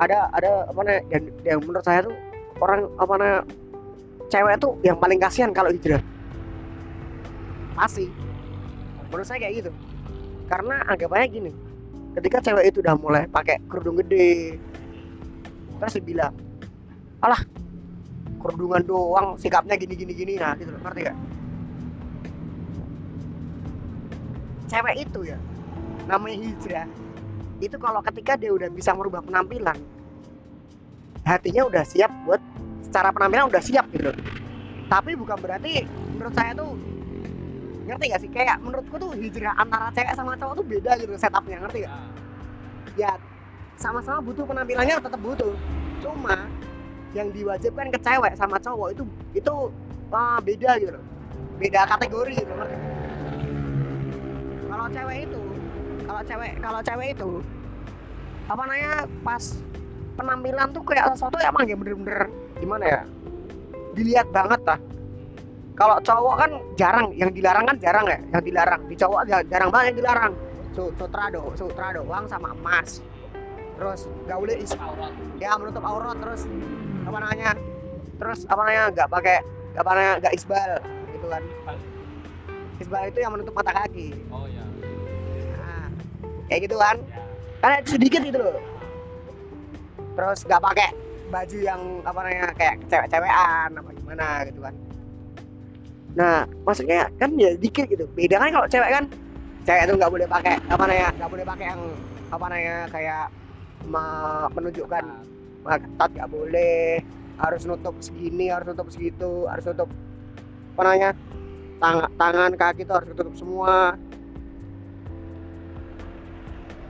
[0.00, 2.16] ada ada apa namanya dan yang menurut saya tuh
[2.64, 3.40] orang apa namanya
[4.32, 6.00] cewek tuh yang paling kasihan kalau hijrah.
[7.76, 8.08] Pasti.
[9.12, 9.70] Menurut saya kayak gitu.
[10.48, 11.52] Karena anggapannya gini
[12.16, 14.60] ketika cewek itu udah mulai pakai kerudung gede
[15.80, 16.34] terus dibilang
[17.24, 17.40] alah
[18.42, 20.32] kerudungan doang sikapnya gini gini gini.
[20.36, 20.82] Nah gitu loh.
[20.82, 21.16] Ngerti gak
[24.72, 25.36] cewek itu ya
[26.08, 26.88] namanya hijrah
[27.60, 29.76] itu kalau ketika dia udah bisa merubah penampilan
[31.28, 32.40] hatinya udah siap buat
[32.80, 34.10] secara penampilan udah siap gitu
[34.88, 35.84] tapi bukan berarti
[36.16, 36.72] menurut saya tuh
[37.82, 38.30] ngerti gak sih?
[38.30, 41.94] Kayak menurutku tuh hijrah antara cewek sama cowok tuh beda gitu setupnya ngerti gak
[42.94, 43.12] ya
[43.76, 45.52] sama-sama butuh penampilannya tetap butuh.
[46.04, 46.46] Cuma
[47.12, 49.04] yang diwajibkan ke cewek sama cowok itu
[49.36, 49.54] itu
[50.12, 51.00] uh, beda gitu.
[51.60, 52.52] Beda kategori gitu
[54.72, 55.42] kalau cewek itu
[56.08, 57.30] kalau cewek kalau cewek itu
[58.50, 59.44] apa namanya pas
[60.18, 62.26] penampilan tuh kayak sesuatu emang ya bener-bener
[62.58, 63.00] gimana ya?
[63.92, 64.80] Dilihat banget lah.
[65.76, 66.50] Kalau cowok kan
[66.80, 68.80] jarang yang dilarang kan jarang ya yang dilarang.
[68.88, 70.32] Di cowok jarang banget yang dilarang.
[70.72, 73.04] Sutra do sutra doang sama emas
[73.82, 74.70] terus gak boleh is
[75.42, 76.46] ya menutup aurat terus.
[77.02, 77.50] Apa namanya?
[78.22, 78.84] Terus apa namanya?
[78.94, 79.38] Nggak pakai
[79.74, 80.14] apa namanya?
[80.22, 80.70] Nggak isbal
[81.10, 81.42] gitu kan.
[82.78, 83.02] Isbal.
[83.10, 84.14] Itu yang menutup mata kaki.
[84.30, 84.62] Oh ya
[86.52, 86.96] kayak gitu kan.
[87.00, 87.20] Ya.
[87.64, 88.60] karena itu sedikit gitu loh.
[90.12, 90.88] Terus nggak pakai
[91.32, 94.74] baju yang apa namanya kayak cewek-cewekan apa gimana gitu kan.
[96.12, 98.04] Nah maksudnya kan ya dikit gitu.
[98.12, 99.04] Beda kan kalau cewek kan
[99.64, 101.82] cewek itu nggak boleh pakai apa namanya nggak boleh pakai yang
[102.28, 103.26] apa namanya kayak
[104.52, 105.04] menunjukkan
[105.62, 107.02] ketat nggak boleh
[107.38, 109.88] harus nutup segini harus nutup segitu harus nutup
[110.76, 111.10] apa namanya
[111.82, 113.98] tangan tangan kaki itu harus tutup semua.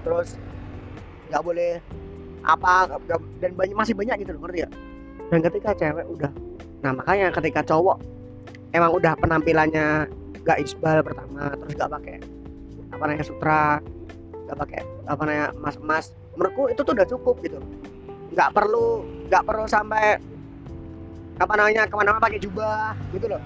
[0.02, 0.34] Terus
[1.30, 1.80] nggak boleh
[2.42, 2.98] apa
[3.38, 4.70] dan banyak masih banyak gitu loh ngerti ya
[5.30, 6.32] dan ketika cewek udah
[6.82, 8.02] nah makanya ketika cowok
[8.74, 10.10] emang udah penampilannya
[10.42, 12.16] gak isbal pertama terus gak pakai
[12.92, 13.78] apa namanya sutra
[14.50, 16.06] gak pakai apa namanya mas mas
[16.36, 17.58] menurutku itu tuh udah cukup gitu.
[18.32, 20.16] Nggak perlu nggak perlu sampai
[21.40, 23.42] apa namanya ke mana-mana pakai jubah gitu loh.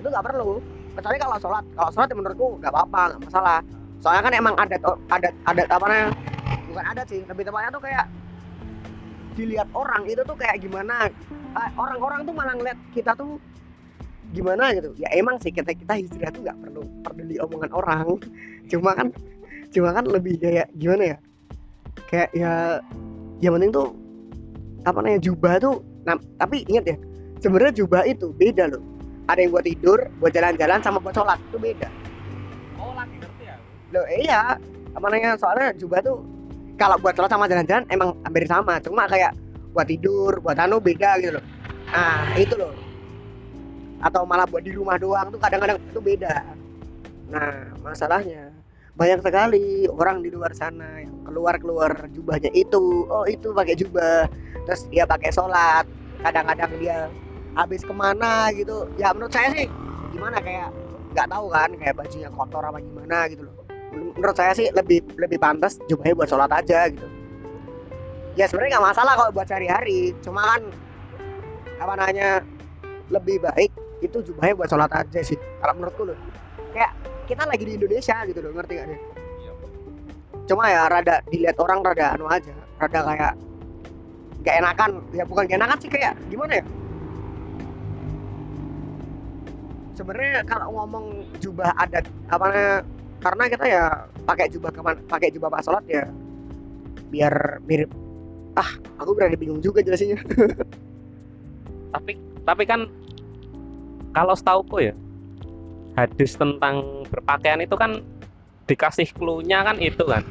[0.00, 0.60] Itu nggak perlu.
[0.92, 1.64] Kecuali kalau sholat.
[1.76, 3.60] Kalau sholat ya menurutku nggak apa-apa nggak masalah.
[4.02, 6.08] Soalnya kan emang adat adat adat apa namanya
[6.68, 7.20] bukan adat sih.
[7.28, 8.04] Lebih tepatnya tuh kayak
[9.32, 11.08] dilihat orang itu tuh kayak gimana.
[11.52, 13.36] Eh, orang-orang tuh malah ngeliat kita tuh
[14.32, 14.96] gimana gitu.
[14.96, 18.06] Ya emang sih kita kita hijrah tuh nggak perlu peduli omongan orang.
[18.72, 19.12] Cuma kan
[19.72, 21.18] cuma kan lebih kayak gimana ya
[22.12, 22.78] kayak ya
[23.40, 23.96] yang penting tuh
[24.84, 26.96] apa namanya jubah tuh nah, tapi ingat ya
[27.42, 28.82] sebenarnya jubah itu beda loh.
[29.26, 31.88] Ada yang buat tidur buat jalan-jalan sama buat sholat itu beda.
[33.92, 34.56] Loh iya
[34.92, 36.20] apa namanya soalnya jubah tuh
[36.76, 39.32] kalau buat sholat sama jalan-jalan emang hampir sama cuma kayak
[39.72, 41.44] buat tidur buat anu beda gitu loh.
[41.90, 42.72] Nah itu loh.
[44.02, 46.44] Atau malah buat di rumah doang tuh kadang-kadang itu beda.
[47.32, 48.51] Nah masalahnya
[49.02, 53.02] banyak sekali orang di luar sana yang keluar keluar jubahnya itu.
[53.10, 54.30] Oh itu pakai jubah.
[54.62, 55.90] Terus dia pakai sholat.
[56.22, 57.10] Kadang-kadang dia
[57.58, 58.86] habis ke mana gitu.
[58.94, 59.66] Ya menurut saya sih
[60.14, 60.70] gimana kayak
[61.18, 63.54] nggak tahu kan kayak bajunya kotor apa gimana gitu loh.
[63.90, 67.06] Menurut saya sih lebih lebih pantas jubahnya buat sholat aja gitu.
[68.38, 70.14] Ya sebenarnya nggak masalah kalau buat sehari-hari.
[70.22, 70.62] Cuma kan
[71.82, 72.46] apa namanya
[73.10, 76.18] lebih baik itu jubahnya buat sholat aja sih kalau menurutku loh.
[76.70, 76.94] Kayak
[77.26, 79.00] kita lagi di Indonesia gitu loh ngerti gak sih?
[79.42, 79.52] Iya.
[80.42, 82.50] cuma ya rada dilihat orang rada anu aja
[82.82, 83.34] rada kayak
[84.42, 84.90] gak enakan.
[85.14, 86.64] Ya bukan gak enakan sih kayak gimana ya?
[89.94, 91.06] Sebenarnya kalau ngomong
[91.38, 92.82] jubah adat apa
[93.22, 93.84] karena kita ya
[94.26, 96.10] pakai jubah ke mana pakai jubah pas sholat ya
[97.14, 97.90] biar mirip.
[98.58, 98.66] Ah
[98.98, 100.18] aku berani bingung juga jelasinnya.
[101.94, 102.88] Tapi tapi kan
[104.16, 104.94] kalau setauku ya
[105.96, 108.00] hadis tentang berpakaian itu kan
[108.68, 110.24] dikasih clue-nya kan itu kan.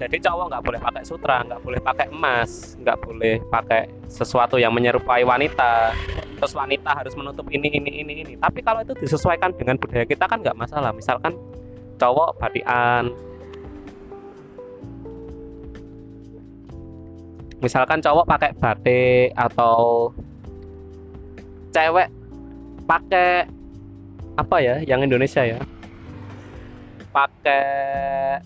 [0.00, 4.72] Jadi cowok nggak boleh pakai sutra nggak boleh pakai emas nggak boleh pakai sesuatu yang
[4.72, 5.92] menyerupai wanita.
[6.40, 8.34] Terus wanita harus menutup ini ini ini ini.
[8.40, 10.96] Tapi kalau itu disesuaikan dengan budaya kita kan nggak masalah.
[10.96, 11.36] Misalkan
[12.00, 13.12] cowok batian
[17.60, 20.08] misalkan cowok pakai batik atau
[21.76, 22.08] cewek
[22.88, 23.44] pakai
[24.36, 25.58] apa ya yang Indonesia ya?
[27.10, 28.38] Pakai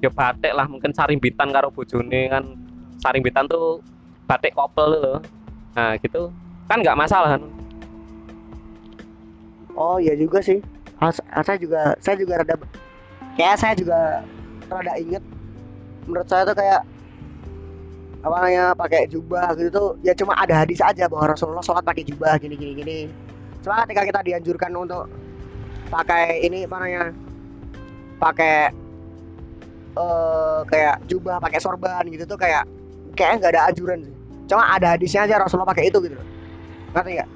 [0.00, 2.44] ya batik lah mungkin sarimbitan karo bojone kan.
[3.00, 3.84] Sarimbitan tuh
[4.24, 5.18] batik kopel loh.
[5.76, 6.32] Nah gitu.
[6.70, 7.42] Kan nggak masalah kan?
[9.74, 10.62] Oh iya juga sih.
[11.02, 12.54] Ah, ah, saya juga saya juga rada
[13.36, 14.22] kayak saya juga
[14.70, 15.20] rada inget.
[16.06, 16.80] Menurut saya tuh kayak
[18.24, 22.08] apa namanya pakai jubah gitu tuh ya cuma ada hadis aja bahwa Rasulullah sholat pakai
[22.08, 22.98] jubah gini gini gini
[23.64, 25.08] cuma ketika kita dianjurkan untuk
[25.88, 27.04] pakai ini apa namanya
[28.20, 28.56] pakai
[29.94, 32.68] eh kayak jubah pakai sorban gitu tuh kayak
[33.16, 34.14] kayaknya nggak ada anjuran sih.
[34.44, 36.18] Cuma ada hadisnya aja Rasulullah pakai itu gitu.
[36.92, 37.30] Ngerti nggak?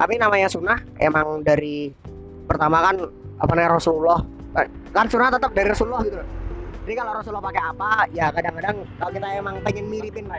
[0.00, 1.92] Tapi namanya sunnah emang dari
[2.48, 2.96] pertama kan
[3.42, 4.20] apa namanya Rasulullah.
[4.94, 6.16] Kan sunnah tetap dari Rasulullah gitu.
[6.16, 6.36] Loh
[6.86, 10.30] jadi kalau Rasulullah pakai apa ya kadang-kadang kalau kita emang pengen miripin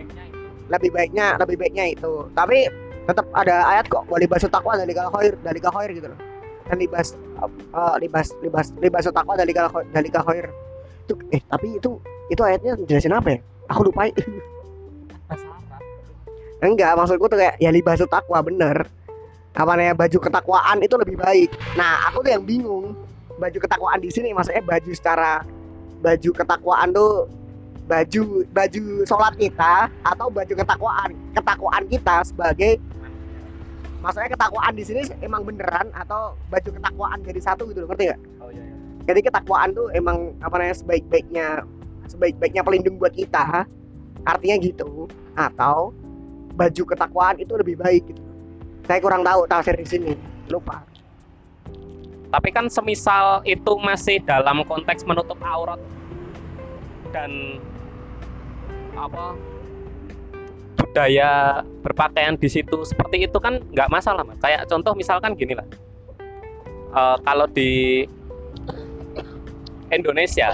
[0.72, 2.32] lebih baiknya lebih baiknya itu.
[2.32, 2.72] Tapi
[3.08, 6.20] tetap ada ayat kok wali basu takwa dari kal khair dari kal khair gitu loh.
[6.68, 10.52] Kan libas eh, libas libas libas takwa dari kal dari kal khair.
[11.08, 11.96] Itu eh tapi itu
[12.28, 13.40] itu ayatnya jelasin apa ya?
[13.72, 14.12] Aku lupa
[16.58, 18.84] enggak maksudku tuh kayak ya libas takwa bener.
[19.58, 21.50] Apa namanya baju ketakwaan itu lebih baik.
[21.80, 22.94] Nah aku tuh yang bingung.
[23.38, 25.46] Baju ketakwaan di sini maksudnya baju secara
[26.02, 27.30] baju ketakwaan tuh
[27.88, 32.82] baju baju sholat kita atau baju ketakwaan ketakwaan kita sebagai
[34.02, 38.22] maksudnya ketakwaan di sini emang beneran atau baju ketakwaan jadi satu gitu loh ngerti gak?
[38.42, 38.76] oh iya, iya.
[39.08, 41.64] Jadi ketakwaan tuh emang apa namanya sebaik-baiknya
[42.12, 43.64] sebaik-baiknya pelindung buat kita
[44.28, 45.08] artinya gitu
[45.40, 45.96] atau
[46.60, 48.24] baju ketakwaan itu lebih baik gitu.
[48.86, 50.12] Saya kurang tahu tafsir di sini
[50.48, 50.84] lupa.
[52.28, 55.80] tapi kan semisal itu masih dalam konteks menutup aurat
[57.16, 57.56] dan
[59.00, 59.32] apa
[60.98, 64.42] budaya berpakaian di situ seperti itu kan nggak masalah mas.
[64.42, 65.70] Kayak contoh misalkan gini lah
[66.98, 68.02] Eh, kalau di
[69.94, 70.50] Indonesia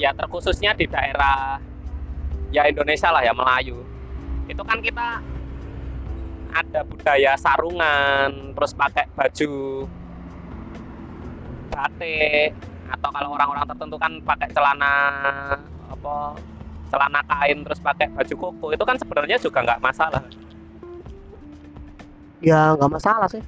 [0.00, 1.60] ya terkhususnya di daerah
[2.48, 3.84] ya Indonesia lah ya Melayu
[4.48, 5.20] itu kan kita
[6.52, 9.84] ada budaya sarungan terus pakai baju
[11.68, 12.56] batik
[12.88, 14.96] atau kalau orang-orang tertentu kan pakai celana
[15.92, 16.40] apa
[16.92, 20.20] celana kain terus pakai baju koko itu kan sebenarnya juga nggak masalah
[22.42, 23.42] Ya nggak masalah sih.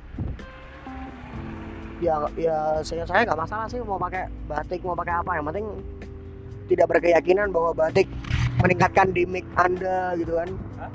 [1.99, 5.67] Ya ya saya saya nggak masalah sih mau pakai batik mau pakai apa yang penting
[6.71, 8.07] tidak berkeyakinan bahwa batik
[8.63, 10.49] meningkatkan dimik anda gitu kan.
[10.79, 10.93] Hah?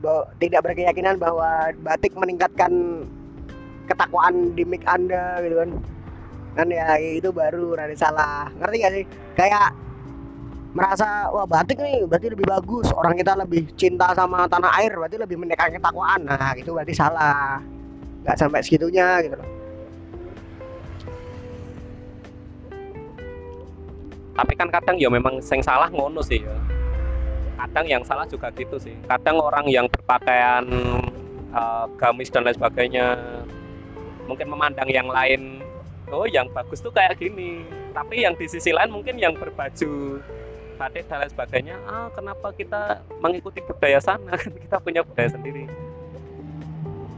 [0.00, 2.72] Bahwa, tidak berkeyakinan bahwa batik meningkatkan
[3.84, 5.70] ketakwaan dimik anda gitu kan.
[6.56, 8.48] Kan ya itu baru rada salah.
[8.56, 9.04] Ngerti gak sih?
[9.36, 9.76] Kayak
[10.74, 12.90] merasa wah batik nih berarti lebih bagus.
[12.90, 17.62] Orang kita lebih cinta sama tanah air berarti lebih menekan ketakwaan nah itu berarti salah.
[18.26, 19.48] Nggak sampai segitunya gitu loh.
[24.34, 26.58] Tapi kan kadang ya memang yang salah ngono sih ya.
[27.54, 28.98] Kadang yang salah juga gitu sih.
[29.06, 30.66] Kadang orang yang berpakaian
[31.54, 33.14] eh, gamis dan lain sebagainya
[34.26, 35.62] mungkin memandang yang lain
[36.10, 37.62] oh yang bagus tuh kayak gini.
[37.94, 40.18] Tapi yang di sisi lain mungkin yang berbaju
[40.74, 44.34] batik dan lain sebagainya ah kenapa kita mengikuti budaya sana?
[44.42, 45.70] Kan kita punya budaya sendiri.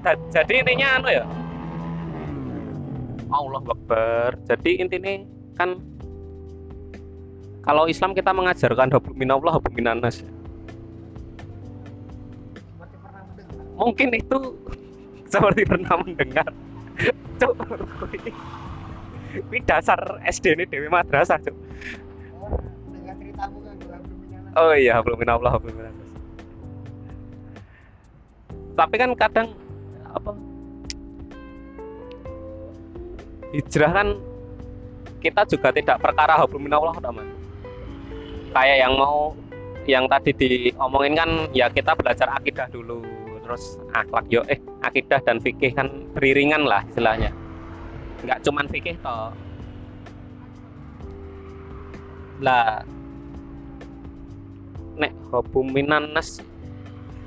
[0.05, 1.27] Da- jadi intinya anu ya
[3.27, 4.39] Allah Akbar.
[4.47, 5.19] Jadi intinya
[5.59, 5.83] kan
[7.67, 10.23] kalau Islam kita mengajarkan hukum minallah hukum minanas
[13.77, 14.39] mungkin itu
[15.33, 16.49] seperti pernah mendengar.
[17.41, 17.53] Cuk,
[19.37, 21.53] ini dasar SD ini Dewi Madrasah Cuk.
[24.57, 26.11] Oh iya, belum minallah belum minanas.
[28.77, 29.49] Tapi kan kadang
[30.17, 30.33] apa
[33.53, 34.09] hijrah kan
[35.21, 37.29] kita juga tidak perkara hukum Allah teman
[38.57, 39.37] kayak yang mau
[39.85, 43.05] yang tadi diomongin kan ya kita belajar akidah dulu
[43.45, 45.87] terus akhlak yo eh akidah dan fikih kan
[46.17, 47.31] beriringan lah istilahnya.
[48.27, 49.31] Nggak cuman fikih toh.
[52.43, 52.83] Lah
[55.37, 56.41] nek hobuminan nas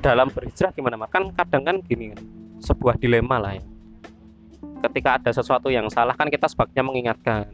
[0.01, 1.13] dalam berhijrah gimana mas?
[1.13, 2.17] Kan kadang kan gini
[2.65, 3.63] sebuah dilema lah ya.
[4.89, 7.45] Ketika ada sesuatu yang salah kan kita sebaiknya mengingatkan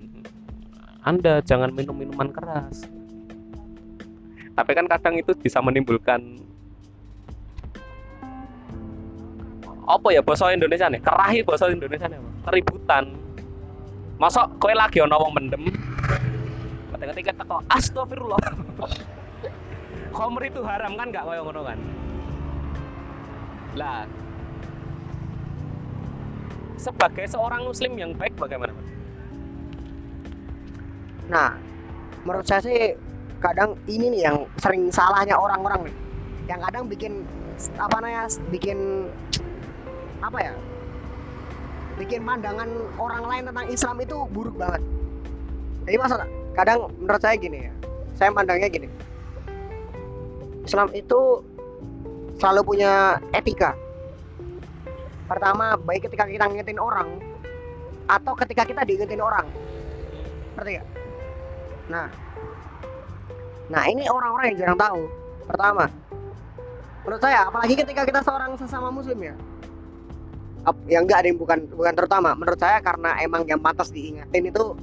[1.03, 2.87] anda jangan minum minuman keras.
[4.55, 6.39] Tapi kan kadang itu bisa menimbulkan
[9.85, 11.03] apa ya bahasa Indonesia nih?
[11.03, 13.19] Kerahi bahasa Indonesia nih keributan.
[14.15, 15.67] Masa kowe lagi ono wong mendem.
[16.95, 18.39] Ketika teko astagfirullah
[20.15, 21.11] Khomer itu haram kan?
[21.11, 21.79] Nggak koyo ngono kan?
[23.75, 24.07] Lah.
[26.79, 28.71] Sebagai seorang muslim yang baik bagaimana?
[31.27, 31.59] Nah
[32.23, 32.95] menurut saya sih
[33.43, 35.95] kadang ini nih yang sering salahnya orang-orang nih.
[36.47, 37.13] Yang kadang bikin
[37.75, 38.23] apa namanya
[38.55, 38.79] bikin
[40.23, 40.53] apa ya?
[41.99, 44.79] Bikin pandangan orang lain tentang Islam itu buruk banget.
[45.83, 46.23] Jadi masa
[46.55, 47.71] kadang menurut saya gini ya
[48.15, 48.87] saya pandangnya gini
[50.65, 51.45] Islam itu
[52.41, 53.77] selalu punya etika
[55.25, 57.21] pertama baik ketika kita ngingetin orang
[58.05, 59.47] atau ketika kita diingetin orang
[60.57, 60.87] ngerti gak?
[61.89, 62.07] nah
[63.69, 65.01] Nah ini orang-orang yang jarang tahu.
[65.45, 65.85] Pertama,
[67.05, 69.35] menurut saya, apalagi ketika kita seorang sesama muslim ya,
[70.89, 72.33] yang enggak ada yang bukan bukan terutama.
[72.33, 74.73] Menurut saya karena emang yang pantas diingatin itu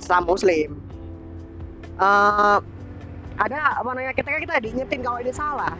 [0.00, 0.80] sesama muslim.
[1.96, 2.60] Uh,
[3.36, 5.72] ada apa namanya ketika kita diingetin kalau ini salah,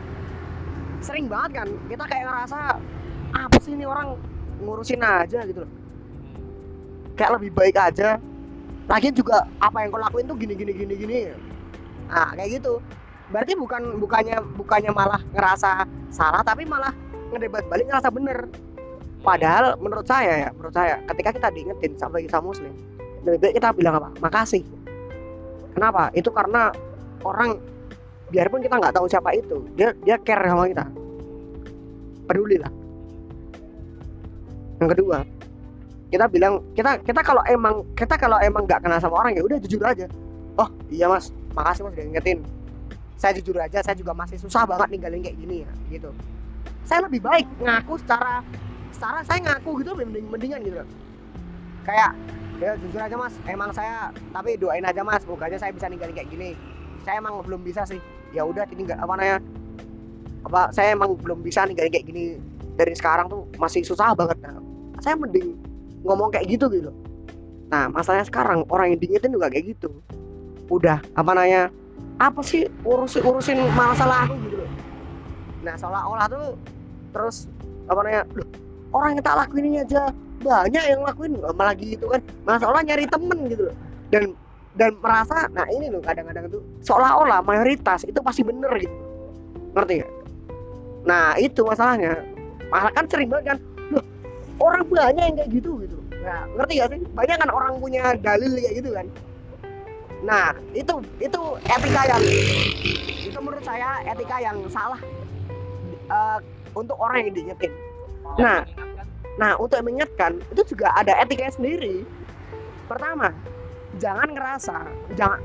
[1.01, 2.59] sering banget kan kita kayak ngerasa
[3.33, 4.17] apa sih ini orang
[4.61, 5.73] ngurusin aja gitu loh.
[7.17, 8.21] Kayak lebih baik aja.
[8.87, 11.19] Lagian juga apa yang kau lakuin tuh gini gini gini gini.
[12.13, 12.79] Nah kayak gitu.
[13.33, 16.93] Berarti bukan bukannya bukannya malah ngerasa salah tapi malah
[17.33, 18.47] ngedebat balik ngerasa bener.
[19.25, 22.71] Padahal menurut saya ya menurut saya ketika kita diingetin sampai kita muslim
[23.27, 24.09] lebih baik kita bilang apa?
[24.23, 24.63] Makasih.
[25.75, 26.15] Kenapa?
[26.15, 26.71] Itu karena
[27.23, 27.57] orang
[28.29, 30.85] biarpun kita nggak tahu siapa itu dia dia care sama kita.
[32.27, 32.73] Peduli lah
[34.83, 35.19] yang kedua
[36.07, 39.59] kita bilang kita kita kalau emang kita kalau emang nggak kenal sama orang ya udah
[39.59, 40.07] jujur aja.
[40.57, 41.35] Oh iya mas.
[41.53, 42.39] Makasih mas udah ingetin.
[43.19, 46.11] Saya jujur aja saya juga masih susah banget ninggalin kayak gini ya gitu.
[46.87, 48.45] Saya lebih baik ngaku secara
[48.95, 50.79] secara saya ngaku gitu mending mendingan gitu.
[51.83, 52.15] Kayak
[52.63, 53.35] ya jujur aja mas.
[53.51, 55.27] Emang saya tapi doain aja mas.
[55.27, 56.55] Semoga aja saya bisa ninggalin kayak gini
[57.07, 58.03] saya emang belum bisa sih.
[58.35, 59.39] Ya udah ini nggak apa namanya
[60.43, 62.43] apa saya emang belum bisa ninggalin kayak gini.
[62.75, 64.37] Dari sekarang tuh masih susah banget.
[64.43, 64.59] Nah,
[64.99, 65.55] saya mending
[66.03, 66.91] ngomong kayak gitu gitu.
[67.71, 69.95] Nah masalahnya sekarang orang yang diingetin juga kayak gitu.
[70.67, 71.71] Udah apa namanya
[72.19, 74.65] apa sih urusin urusin masalah aku gitu
[75.61, 76.47] nah seolah-olah tuh
[77.13, 77.51] terus
[77.91, 78.23] apa namanya
[78.95, 82.23] orang yang tak lakuin ini aja banyak yang lakuin malah gitu kan.
[82.47, 83.77] Masalah nyari temen gitu loh.
[84.15, 84.33] Dan
[84.77, 88.97] dan merasa nah ini loh kadang-kadang tuh seolah-olah mayoritas itu pasti bener gitu
[89.77, 90.13] ngerti gak?
[91.09, 92.21] nah itu masalahnya
[92.69, 93.59] malah kan sering banget kan
[93.93, 94.05] loh
[94.61, 98.53] orang banyak yang kayak gitu gitu nah ngerti gak sih banyak kan orang punya dalil
[98.55, 99.07] kayak gitu kan
[100.25, 102.23] Nah, itu itu etika yang
[103.27, 105.01] itu menurut saya etika yang salah
[106.09, 106.39] uh,
[106.73, 107.73] untuk orang yang diingetin.
[108.41, 108.65] Nah,
[109.37, 112.09] nah untuk mengingatkan itu juga ada etika sendiri.
[112.89, 113.35] Pertama,
[113.99, 114.79] jangan ngerasa,
[115.17, 115.41] jangan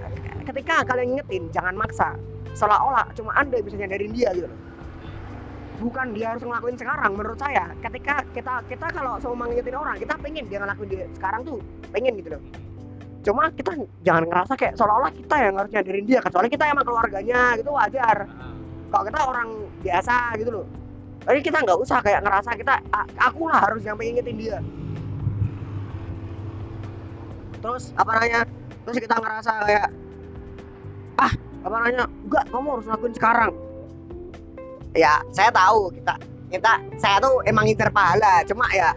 [0.48, 2.16] ketika kalian ingetin jangan maksa.
[2.52, 4.52] Seolah-olah cuma anda bisa nyadarin dia gitu
[5.82, 7.74] bukan dia harus ngelakuin sekarang menurut saya.
[7.82, 11.58] Ketika kita kita kalau sama ngingetin orang kita pengen dia ngelakuin dia sekarang tuh
[11.90, 12.44] pengen gitu loh.
[13.26, 13.74] Cuma kita
[14.06, 18.30] jangan ngerasa kayak seolah-olah kita yang harus nyadirin dia kecuali kita emang keluarganya gitu wajar.
[18.94, 19.50] Kalau kita orang
[19.82, 20.66] biasa gitu loh.
[21.22, 22.74] Tapi kita nggak usah kayak ngerasa kita
[23.18, 24.58] aku lah harus yang mengingetin dia
[27.62, 28.42] terus apa namanya?
[28.86, 29.88] Terus kita ngerasa kayak
[31.22, 32.04] ah apa namanya?
[32.26, 33.52] Enggak kamu harus lakuin sekarang.
[34.98, 36.14] Ya saya tahu kita
[36.52, 38.44] kita saya tuh emang ngincer pahala.
[38.50, 38.92] Cuma ya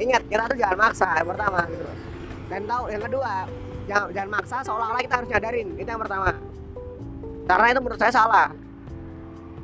[0.00, 1.86] ingat kita tuh jangan maksa yang pertama gitu.
[2.48, 3.32] Dan tahu yang kedua
[3.88, 5.68] jangan jangan maksa seolah-olah kita harus nyadarin.
[5.76, 6.30] Itu yang pertama.
[7.48, 8.48] Karena itu menurut saya salah.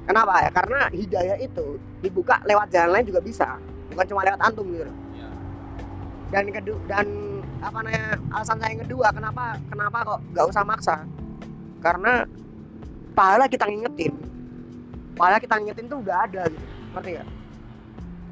[0.05, 0.35] Kenapa?
[0.45, 3.49] Ya karena hidayah itu dibuka lewat jalan lain juga bisa.
[3.93, 4.85] Bukan cuma lewat antum gitu.
[4.85, 5.29] Iya.
[6.33, 7.07] dan kedua dan
[7.65, 10.97] apa namanya alasan saya yang kedua kenapa kenapa kok nggak usah maksa?
[11.81, 12.29] Karena
[13.17, 14.13] pahala kita ngingetin.
[15.17, 17.25] Pahala kita ngingetin tuh udah ada gitu ngerti ya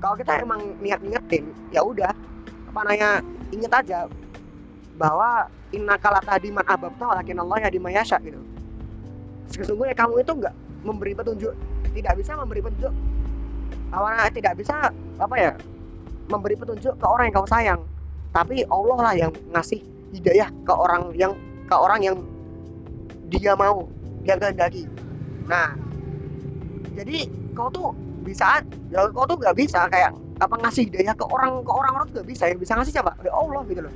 [0.02, 2.10] kalau kita emang niat ngingetin ya udah
[2.74, 3.22] apa namanya
[3.54, 4.10] inget aja
[4.98, 8.42] bahwa inna kalata diman ababta walakin Allah ya dimayasya gitu.
[9.54, 11.54] Sesungguhnya kamu itu nggak memberi petunjuk
[11.94, 12.92] tidak bisa memberi petunjuk.
[13.94, 15.52] Awalnya tidak bisa apa ya
[16.26, 17.80] memberi petunjuk ke orang yang kau sayang
[18.32, 19.84] tapi Allah lah yang ngasih
[20.16, 21.32] hidayah ke orang yang
[21.68, 22.16] ke orang yang
[23.28, 23.88] dia mau
[24.24, 24.88] dia kehendaki.
[25.48, 25.76] Nah
[26.96, 27.92] jadi kau tuh
[28.24, 32.06] bisa ya kau tuh nggak bisa kayak apa ngasih hidayah ke orang ke orang orang
[32.12, 32.48] tuh nggak bisa.
[32.48, 33.12] Yang bisa ngasih siapa?
[33.20, 33.94] Ya Allah gitu loh.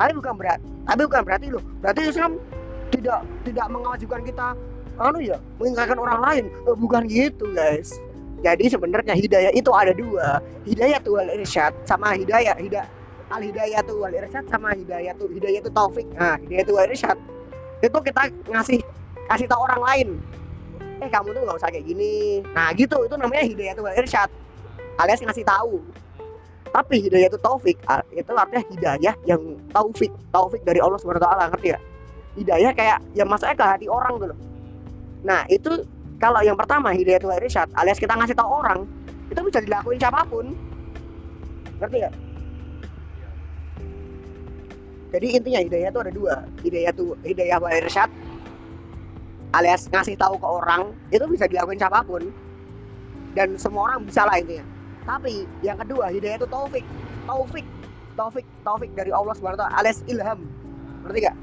[0.00, 1.62] Tapi bukan berat tapi bukan berarti loh.
[1.84, 2.40] Berarti Islam
[2.88, 4.56] tidak tidak mengajibkan kita
[4.98, 6.44] anu ya mengingatkan orang lain.
[6.64, 7.92] Eh, bukan gitu guys.
[8.40, 10.40] Jadi sebenarnya hidayah itu ada dua.
[10.64, 12.88] Hidayah tuh irsyad sama hidayah hidayah
[13.28, 17.18] al hidayah tuh wal irsyad sama hidayah tuh taufik nah hidayah tuh wal irsyad
[17.78, 18.80] itu kita ngasih
[19.30, 20.08] kasih tahu orang lain.
[20.98, 22.42] Eh kamu tuh nggak usah kayak gini.
[22.56, 23.06] Nah gitu.
[23.06, 24.30] Itu namanya hidayah tuh wal irsyad.
[24.98, 25.78] Alias ngasih tahu.
[26.68, 29.40] Tapi hidayah itu taufik ah, itu artinya hidayah yang
[29.72, 31.80] taufik taufik dari Allah taala ngerti ya
[32.36, 34.38] hidayah kayak yang masuknya ke hati orang tuh loh.
[35.24, 35.88] Nah itu
[36.20, 38.84] kalau yang pertama hidayah itu irsyad alias kita ngasih tahu orang
[39.32, 40.52] itu bisa dilakuin siapa pun.
[41.80, 42.10] Ngerti ya
[45.08, 46.34] jadi intinya hidayah itu ada dua.
[46.60, 48.10] Hidayah itu hidayah wa irsyad
[49.56, 52.28] alias ngasih tahu ke orang itu bisa dilakuin siapa pun.
[53.32, 54.64] Dan semua orang bisa lah intinya.
[55.08, 56.84] Tapi yang kedua hidayah itu taufik.
[57.24, 57.64] Taufik
[58.20, 60.44] taufik taufik dari Allah taala alias ilham.
[61.08, 61.36] Ngerti gak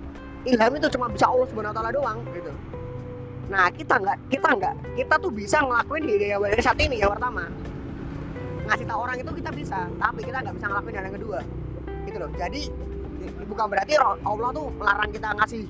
[0.46, 2.54] ilham itu cuma bisa Allah taala doang gitu.
[3.50, 7.50] Nah kita nggak kita nggak kita tuh bisa ngelakuin hidayah wa irsyad ini yang pertama.
[8.70, 11.40] Ngasih tahu orang itu kita bisa tapi kita nggak bisa ngelakuin yang kedua.
[12.06, 12.30] Gitu loh.
[12.38, 12.62] Jadi
[13.46, 15.64] bukan berarti Allah tuh melarang kita ngasih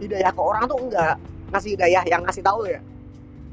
[0.00, 1.16] hidayah ke orang tuh enggak.
[1.52, 2.80] Ngasih hidayah yang ngasih tahu ya.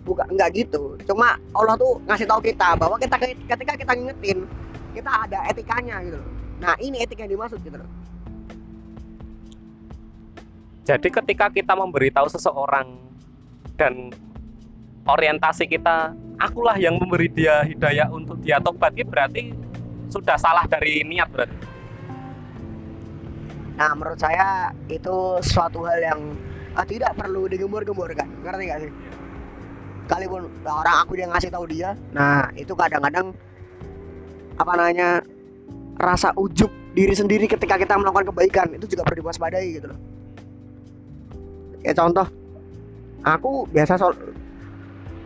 [0.07, 0.95] Bukan enggak gitu.
[1.03, 4.47] Cuma Allah tuh ngasih tahu kita bahwa kita ketika kita ngingetin
[4.95, 6.19] kita ada etikanya gitu.
[6.57, 7.77] Nah ini etika yang dimaksud gitu
[10.87, 12.95] Jadi ketika kita memberitahu seseorang
[13.75, 14.15] dan
[15.03, 19.51] orientasi kita, akulah yang memberi dia hidayah untuk dia tobat, berarti
[20.07, 21.76] sudah salah dari niat berarti.
[23.77, 26.19] Nah menurut saya itu suatu hal yang
[26.73, 28.91] ah, tidak perlu digembur-gemburkan ngerti gak sih?
[30.07, 33.37] Sekalipun orang aku yang ngasih tahu dia nah itu kadang-kadang
[34.57, 35.21] apa namanya
[36.01, 39.99] rasa ujub diri sendiri ketika kita melakukan kebaikan itu juga perlu diwaspadai gitu loh.
[41.85, 42.27] Kayak contoh
[43.21, 44.13] aku biasa sol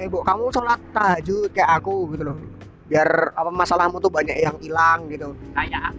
[0.01, 2.37] eh bu kamu sholat tahajud kayak aku gitu loh.
[2.91, 5.31] Biar apa masalahmu tuh banyak yang hilang gitu.
[5.55, 5.95] Kayak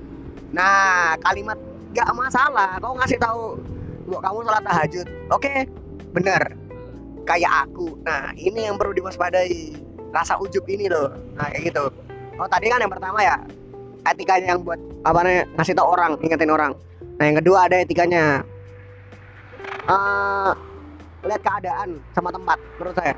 [0.53, 1.57] nah kalimat
[1.93, 3.61] gak masalah kau ngasih tahu
[4.09, 5.07] bu kamu sholat tahajud.
[5.31, 5.69] Oke
[6.13, 6.43] bener.
[7.23, 7.95] Kayak aku.
[8.03, 9.79] Nah ini yang perlu diwaspadai.
[10.13, 11.15] Rasa ujub ini loh.
[11.39, 11.85] Nah kayak gitu.
[12.37, 13.37] Oh tadi kan yang pertama ya
[14.03, 16.73] etikanya yang buat apa namanya ngasih tahu orang ingetin orang.
[17.17, 18.43] Nah yang kedua ada etikanya.
[19.87, 20.51] Eh
[21.23, 23.15] lihat keadaan sama tempat menurut saya.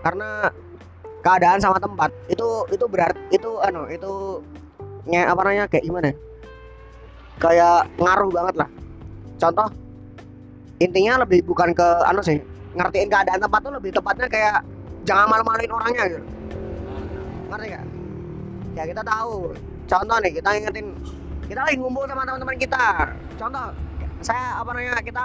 [0.00, 0.48] Karena
[1.20, 4.40] keadaan sama tempat itu itu berarti itu anu itu
[5.08, 6.16] nge, apa namanya kayak gimana ya?
[7.38, 8.68] Kayak ngaruh banget lah.
[9.38, 9.68] Contoh
[10.82, 12.38] intinya lebih bukan ke anu sih
[12.74, 14.62] ngertiin keadaan tempat tuh lebih tepatnya kayak
[15.02, 16.24] jangan malu-maluin orangnya gitu.
[17.48, 17.84] Ngerti gak
[18.76, 19.54] ya kita tahu.
[19.88, 20.86] Contoh nih kita ingetin
[21.48, 22.86] kita lagi ngumpul sama teman-teman kita.
[23.38, 23.66] Contoh
[24.20, 25.24] saya apa namanya kita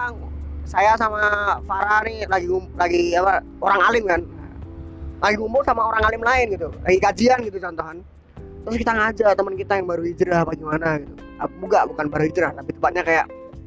[0.63, 1.21] saya sama
[1.67, 2.47] Farah nih lagi
[2.77, 4.21] lagi apa orang alim kan.
[5.19, 8.03] Lagi ngumpul sama orang alim lain gitu lagi kajian gitu contohan
[8.63, 11.13] terus kita ngajak teman kita yang baru hijrah apa gimana gitu.
[11.39, 13.25] Ah, bukan bukan baru hijrah tapi tepatnya kayak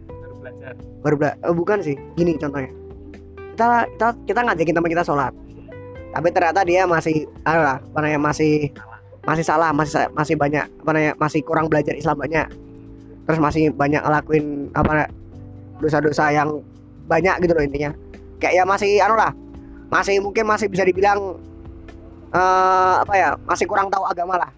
[0.08, 0.72] baru belajar.
[1.04, 2.70] baru bela- eh, bukan sih gini contohnya.
[3.52, 3.66] Kita
[3.96, 5.32] kita kita ngajakin teman kita sholat.
[6.16, 8.72] Tapi ternyata dia masih ah, apa namanya masih
[9.26, 12.46] masih salah masih masih banyak apa namanya masih kurang belajar Islam banyak.
[13.26, 15.10] Terus masih banyak ngelakuin apa
[15.82, 16.64] dosa-dosa yang
[17.04, 17.90] banyak gitu loh intinya.
[18.40, 19.32] Kayak ya masih anu lah
[19.90, 21.38] masih mungkin masih bisa dibilang
[22.34, 24.50] eh apa ya masih kurang tahu agama lah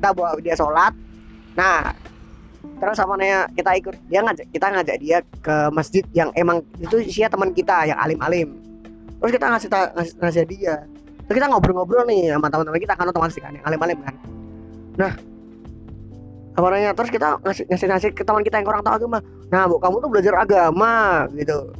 [0.00, 0.96] kita bawa dia sholat.
[1.60, 1.92] Nah
[2.80, 3.94] terus apa namanya kita ikut.
[4.08, 8.56] Dia ngajak kita ngajak dia ke masjid yang emang itu isinya teman kita yang alim-alim.
[9.20, 10.76] Terus kita ngasih ngasih, ngasih dia
[11.28, 14.14] terus kita ngobrol-ngobrol nih sama teman-teman kita kan otomatis kan yang alim-alim kan.
[14.96, 15.12] Nah
[16.58, 19.22] apa namanya terus kita ngasih ngasih ngasih ke teman kita yang kurang tahu agama.
[19.52, 21.70] Nah bu kamu tuh belajar agama gitu.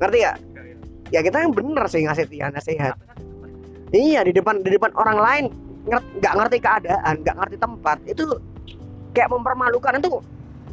[0.00, 0.32] Ngerti ya
[1.14, 2.96] ya kita yang bener sih ngasih dia nasihat.
[3.94, 5.44] Iya di depan di depan orang lain
[5.88, 8.24] nggak ngerti keadaan nggak ngerti tempat itu
[9.16, 9.98] kayak mempermalukan.
[9.98, 10.20] Itu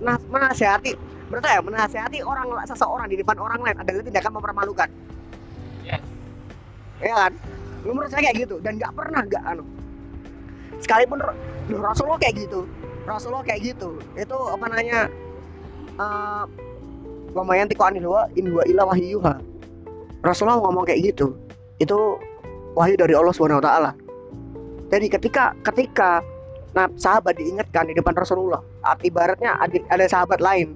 [0.04, 0.92] nah, menasehati
[1.32, 4.90] menurut saya menasehati orang seseorang di depan orang lain adalah tindakan mempermalukan.
[5.82, 6.02] Yes.
[7.02, 7.32] ya kan?
[7.86, 9.66] Menurut saya kayak gitu dan nggak pernah nggak anu.
[10.84, 11.24] Sekalipun
[11.66, 12.70] Loh, Rasulullah kayak gitu
[13.10, 15.10] Rasulullah kayak gitu itu apa namanya
[15.98, 16.46] uh,
[17.34, 19.34] lumayan tiko anil wa in wa ila wahyuha
[20.22, 21.34] Rasulullah ngomong kayak gitu
[21.82, 21.98] itu
[22.78, 23.92] wahyu dari Allah Subhanahu wa taala
[24.90, 26.22] jadi ketika ketika
[26.76, 28.60] nah sahabat diingatkan di depan Rasulullah
[29.02, 30.76] ibaratnya ada, ada sahabat lain.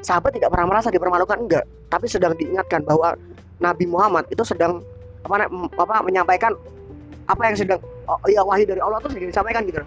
[0.00, 1.64] Sahabat tidak pernah merasa dipermalukan enggak.
[1.92, 3.18] Tapi sedang diingatkan bahwa
[3.60, 4.80] Nabi Muhammad itu sedang
[5.28, 5.44] apa
[5.76, 6.56] apa menyampaikan
[7.28, 9.84] apa yang sedang oh, ya wahyu dari Allah itu sedang disampaikan gitu.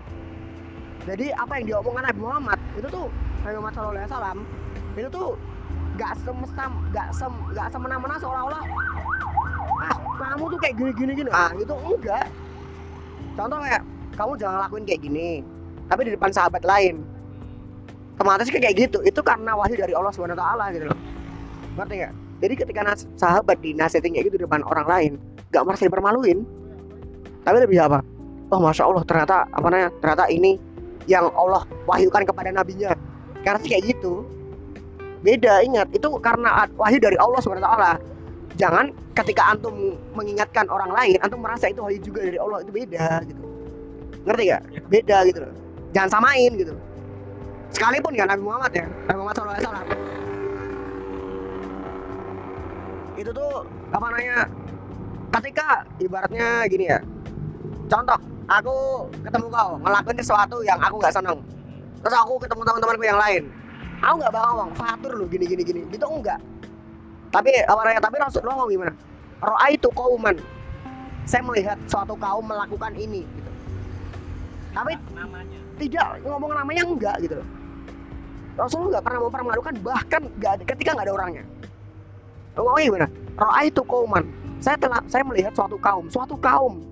[1.09, 3.05] Jadi apa yang diomongkan Nabi Muhammad itu tuh
[3.41, 3.73] Nabi Muhammad
[4.05, 4.37] SAW
[4.93, 5.27] itu tuh
[5.97, 8.61] gak semesta gak sem gak semena-mena seolah-olah
[9.81, 11.29] ah kamu tuh kayak gini gini gini.
[11.33, 12.29] Ah itu enggak
[13.33, 13.81] contoh kayak
[14.13, 15.41] kamu jangan lakuin kayak gini
[15.89, 17.03] tapi di depan sahabat lain.
[18.13, 20.99] Otomatis kayak gitu itu karena wahyu dari Allah Taala gitu loh.
[21.75, 22.13] Ngerti nggak?
[22.43, 25.11] Jadi ketika nas sahabat dinasihatin kayak gitu di depan orang lain
[25.55, 26.43] gak merasa dipermaluin.
[27.43, 27.99] Tapi lebih apa?
[28.51, 30.59] Oh masya Allah ternyata apa namanya ternyata ini
[31.09, 32.93] yang Allah wahyukan kepada nabinya.
[33.41, 34.23] Karena kayak gitu
[35.23, 37.91] beda ingat itu karena wahyu dari Allah taala.
[38.59, 43.07] Jangan ketika antum mengingatkan orang lain antum merasa itu wahyu juga dari Allah itu beda
[43.29, 43.41] gitu.
[44.23, 45.53] Ngerti gak beda gitu loh.
[45.93, 46.73] Jangan samain gitu
[47.73, 49.85] sekalipun ya Nabi Muhammad ya Nabi Muhammad SAW
[53.17, 53.53] itu tuh
[53.93, 54.37] apa namanya
[55.39, 56.99] ketika ibaratnya gini ya.
[57.89, 58.17] Contoh
[58.49, 61.39] aku ketemu kau ngelakuin sesuatu yang aku nggak seneng.
[62.03, 63.43] Terus aku ketemu teman-temanku yang lain.
[64.01, 65.81] Aku nggak bawa uang fatur lu gini gini gini.
[65.89, 66.41] Gitu enggak
[67.33, 68.93] tapi apa tapi Rasulullah ngomong gimana?
[69.41, 70.37] Roa itu kauman.
[71.25, 73.51] Saya melihat suatu kaum melakukan ini gitu.
[74.77, 75.59] Tapi namanya.
[75.81, 77.47] tidak ngomong namanya enggak gitu loh.
[78.53, 81.43] Rasulullah nggak pernah mempermalukan bahkan nggak ketika nggak ada orangnya.
[82.53, 83.07] Ngomongnya gimana?
[83.33, 84.23] Roa itu kauman.
[84.61, 86.05] Saya telah saya melihat suatu kaum.
[86.13, 86.85] Suatu kaum.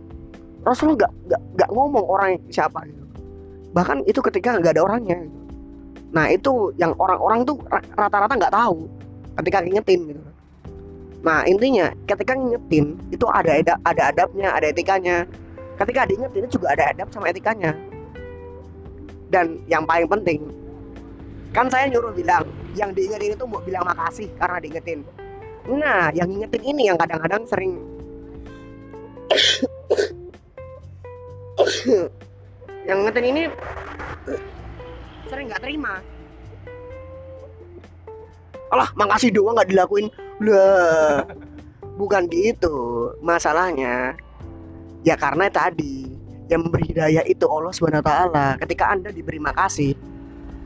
[0.66, 3.06] Rasulullah nggak nggak nggak ngomong orang siapa gitu.
[3.78, 5.38] Bahkan itu ketika nggak ada orangnya gitu.
[6.18, 7.62] Nah itu yang orang-orang tuh
[7.94, 8.90] rata-rata nggak tahu.
[9.38, 10.31] Ketika ngingetin gitu.
[11.22, 15.30] Nah intinya ketika ngingetin itu ada ada, ada adabnya, ada etikanya.
[15.78, 17.74] Ketika diingetin itu juga ada adab sama etikanya.
[19.32, 20.42] Dan yang paling penting
[21.52, 22.48] kan saya nyuruh bilang
[22.80, 25.04] yang diingetin itu mau bilang makasih karena diingetin.
[25.70, 27.78] Nah yang ngingetin ini yang kadang-kadang sering
[32.90, 33.42] yang ngingetin ini
[35.30, 36.02] sering nggak terima
[38.72, 40.12] Allah makasih doang nggak dilakuin
[40.48, 41.28] lah
[42.00, 43.12] bukan gitu.
[43.22, 44.18] Masalahnya
[45.06, 46.14] ya karena tadi
[46.52, 48.12] yang memberi hidayah itu Allah swt
[48.68, 49.96] ketika anda diberi makasih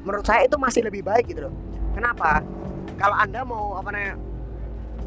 [0.01, 1.53] menurut saya itu masih lebih baik gitu loh.
[1.93, 2.41] Kenapa?
[2.95, 4.15] Kalau anda mau apa namanya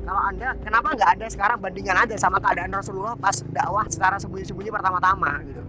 [0.09, 4.71] kalau anda kenapa nggak ada sekarang bandingan aja sama keadaan Rasulullah pas dakwah secara sembunyi-sembunyi
[4.73, 5.63] pertama-tama gitu?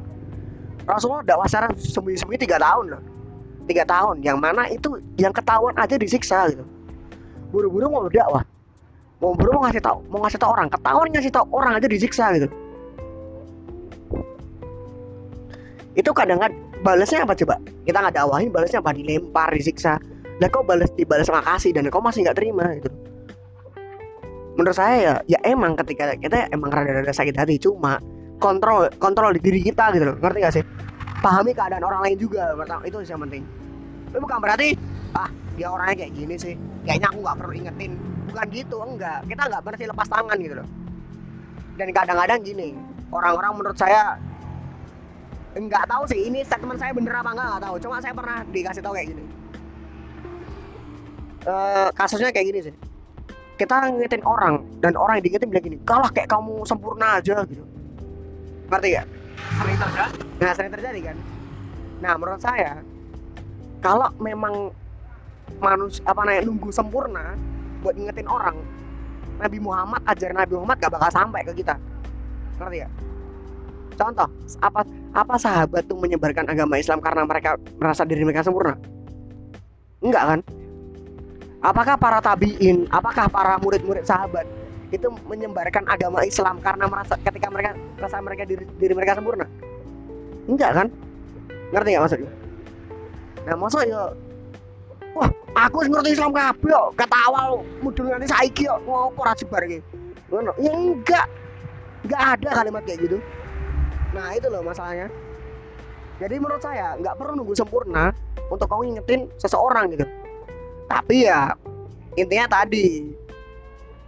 [0.88, 3.04] Rasulullah dakwah secara sembunyi-sembunyi tiga tahun loh.
[3.68, 4.26] Tiga tahun.
[4.26, 6.66] Yang mana itu yang ketahuan aja disiksa gitu.
[7.52, 8.47] Buru-buru mau dakwah
[9.20, 10.67] mau buru mau ngasih tahu mau ngasih tahu orang.
[10.72, 12.47] Ketahuan ngasih tahu orang aja disiksa gitu.
[15.99, 17.59] Itu kadang-kadang balasnya apa coba?
[17.84, 18.95] Kita nggak dakwahin balasnya apa?
[18.95, 19.99] Dilempar disiksa.
[20.39, 22.88] Dan kau balas dibalas makasih dan kau masih nggak terima gitu?
[24.55, 27.99] Menurut saya ya ya emang ketika kita emang rada-rada sakit hati cuma
[28.39, 30.15] kontrol kontrol di diri kita gitu loh.
[30.20, 30.63] Ngerti gak sih?
[31.20, 32.55] Pahami keadaan orang lain juga
[32.88, 33.43] itu yang penting.
[34.11, 34.80] Tapi bukan berarti
[35.15, 35.28] ah
[35.60, 36.55] dia orangnya kayak gini sih.
[36.88, 37.91] Kayaknya aku nggak perlu ingetin.
[38.32, 39.20] Bukan gitu enggak.
[39.28, 40.68] Kita nggak berarti lepas tangan gitu loh.
[41.76, 42.70] Dan kadang-kadang gini
[43.12, 44.16] orang-orang menurut saya
[45.60, 47.76] enggak tahu sih ini statement saya bener apa enggak nggak tahu.
[47.84, 49.24] Cuma saya pernah dikasih tahu kayak gini.
[51.43, 52.76] Uh, kasusnya kayak gini sih.
[53.60, 57.68] Kita ngingetin orang dan orang yang diingetin bilang gini kalah kayak kamu sempurna aja gitu.
[58.72, 59.07] Ngerti gak?
[59.60, 60.20] sering terjadi.
[60.39, 61.18] Nah sering terjadi kan.
[61.99, 62.80] Nah menurut saya
[63.84, 64.72] kalau memang
[65.58, 67.34] manusia apa namanya nunggu sempurna
[67.82, 68.58] buat ngingetin orang.
[69.39, 71.76] Nabi Muhammad ajar Nabi Muhammad gak bakal sampai ke kita.
[72.60, 72.89] Ngerti ya
[74.00, 74.28] contoh
[74.64, 74.82] apa
[75.12, 78.80] apa sahabat tuh menyebarkan agama Islam karena mereka merasa diri mereka sempurna?
[80.00, 80.39] Enggak kan?
[81.60, 84.47] Apakah para tabiin apakah para murid-murid sahabat
[84.95, 89.45] itu menyebarkan agama Islam karena merasa ketika mereka merasa mereka diri, diri mereka sempurna?
[90.47, 90.88] Enggak kan?
[91.76, 92.32] Ngerti nggak maksudnya?
[93.43, 94.02] Nah maksud ya
[95.18, 99.66] wah aku ngerti Islam kabeh kok kata awal mudun nanti saiki kok ngopo ra jebar
[99.66, 99.80] iki.
[100.30, 101.26] Ya enggak.
[102.05, 103.18] Enggak ada kalimat kayak gitu.
[104.14, 105.10] Nah itu loh masalahnya.
[106.20, 108.12] Jadi menurut saya nggak perlu nunggu sempurna
[108.51, 110.05] untuk kamu ngingetin seseorang gitu.
[110.89, 111.53] Tapi ya
[112.18, 113.10] intinya tadi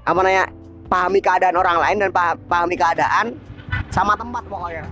[0.04, 0.46] apa namanya
[0.92, 2.10] pahami keadaan orang lain dan
[2.50, 3.38] pahami keadaan
[3.90, 4.86] sama tempat pokoknya.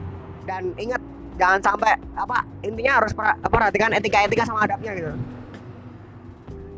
[0.47, 1.01] Dan ingat
[1.39, 3.15] jangan sampai apa intinya harus
[3.47, 5.13] perhatikan etika-etika sama adabnya gitu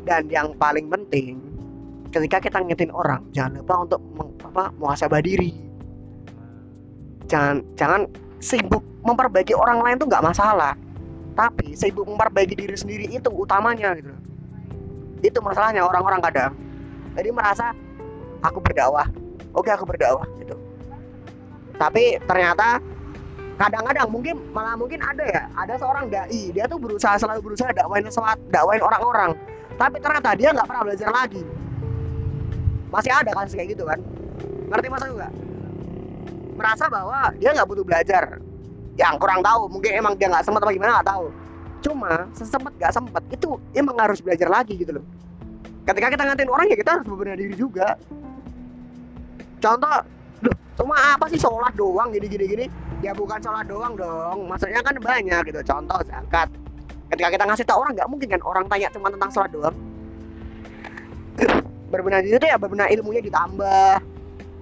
[0.02, 1.38] dan yang paling penting
[2.12, 4.00] ketika kita ngingetin orang jangan lupa untuk
[4.52, 5.56] apa muhasabah diri.
[7.30, 8.04] Jangan jangan
[8.44, 10.76] sibuk memperbaiki orang lain tuh nggak masalah.
[11.32, 14.12] Tapi sibuk memperbaiki diri sendiri itu utamanya gitu.
[15.24, 16.52] Itu masalahnya orang-orang kadang.
[17.16, 17.72] Jadi merasa
[18.44, 19.08] aku berdakwah.
[19.56, 20.52] Oke aku berdakwah gitu.
[21.80, 22.82] Tapi ternyata
[23.56, 28.02] kadang-kadang mungkin malah mungkin ada ya ada seorang dai dia tuh berusaha selalu berusaha dakwain
[28.02, 29.38] sesuatu dakwain orang-orang
[29.82, 31.42] tapi ternyata dia nggak pernah belajar lagi.
[32.94, 33.98] Masih ada kasus kayak gitu kan?
[34.70, 35.32] Ngerti masa nggak?
[36.54, 38.38] Merasa bahwa dia nggak butuh belajar.
[38.94, 39.66] Yang kurang tahu.
[39.66, 41.26] Mungkin emang dia nggak sempat apa gimana nggak tahu.
[41.82, 45.04] Cuma sesempet nggak sempat itu emang harus belajar lagi gitu loh.
[45.82, 47.98] Ketika kita ngantin orang ya kita harus berbenah diri juga.
[49.58, 49.98] Contoh
[50.46, 52.14] loh cuma apa sih sholat doang?
[52.14, 52.64] Gini gini gini.
[53.02, 54.46] Ya bukan sholat doang dong.
[54.46, 55.58] Maksudnya kan banyak gitu.
[55.66, 56.54] Contoh zakat
[57.12, 59.76] ketika kita ngasih tahu orang nggak mungkin kan orang tanya cuma tentang sholat doang.
[61.92, 64.00] Berbenah itu ya berbenah ilmunya ditambah.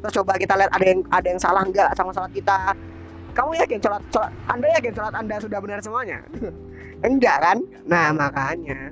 [0.02, 2.74] Terus coba kita lihat ada yang ada yang salah nggak sama sholat kita.
[3.30, 6.18] Kamu yakin sholat, sholat anda yakin sholat anda sudah benar semuanya?
[7.06, 7.58] Enggak kan?
[7.86, 8.90] Nah makanya.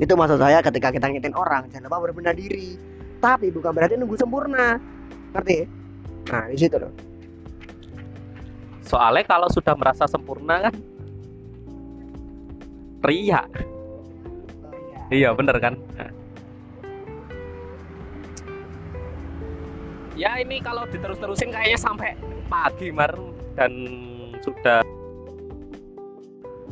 [0.00, 2.80] Itu maksud saya ketika kita ngitin orang jangan lupa berbenah diri.
[3.20, 4.80] Tapi bukan berarti nunggu sempurna.
[5.36, 5.68] Ngerti?
[6.32, 7.15] Nah di situ loh
[8.86, 10.74] soalnya kalau sudah merasa sempurna kan
[13.06, 13.42] ria
[15.10, 15.30] iya.
[15.34, 15.78] Bener kan?
[20.16, 22.16] Ya ini kalau diterus-terusin kayaknya sampai
[22.48, 23.12] pagi mar.
[23.56, 23.72] Dan
[24.40, 24.84] sudah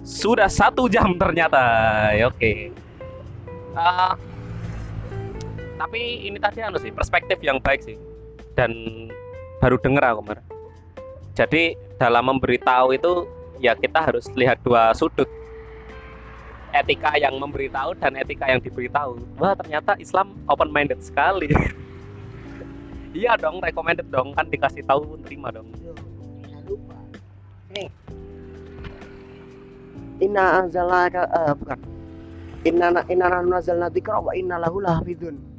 [0.04, 1.62] sudah satu jam ternyata.
[2.12, 2.72] Ya, oke.
[3.74, 4.12] Uh,
[5.76, 8.00] tapi ini tadi anu sih perspektif yang baik sih.
[8.56, 8.72] Dan
[9.60, 10.38] baru dengar aku mar.
[11.36, 13.24] Jadi dalam memberitahu itu
[13.56, 15.24] ya kita harus lihat dua sudut.
[16.74, 19.16] Etika yang memberitahu dan etika yang diberitahu.
[19.40, 21.48] Wah ternyata Islam open minded sekali.
[23.14, 24.34] Iya dong recommended dong.
[24.34, 25.70] Kan dikasih tahu pun terima dong.
[30.18, 31.78] Inna anzalna uh, bukan.
[32.66, 35.54] Inna inna nazzalna dzikra wa inna lahu lahafidun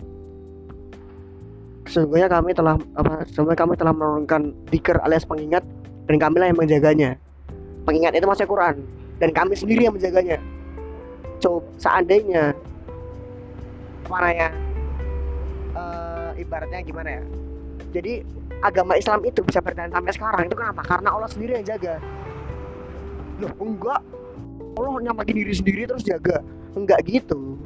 [1.85, 5.63] sesungguhnya kami telah apa sesungguhnya kami telah menurunkan dzikir alias pengingat
[6.05, 7.09] dan kami lah yang menjaganya.
[7.85, 8.81] Pengingat itu masih Quran.
[9.17, 10.37] Dan kami sendiri yang menjaganya.
[11.41, 12.55] Coba seandainya
[14.05, 14.49] mana ya
[15.73, 17.23] uh, ibaratnya gimana ya?
[17.89, 18.21] Jadi
[18.61, 20.43] agama Islam itu bisa bertahan sampai sekarang.
[20.45, 20.81] Itu kenapa?
[20.85, 21.97] Karena Allah sendiri yang jaga.
[23.41, 24.01] Loh enggak.
[24.75, 26.43] Allah nyamakin diri sendiri terus jaga.
[26.77, 27.57] Enggak gitu.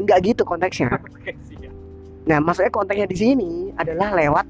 [0.00, 0.98] Enggak gitu konteksnya.
[2.26, 4.46] Nah maksudnya konteksnya di sini adalah lewat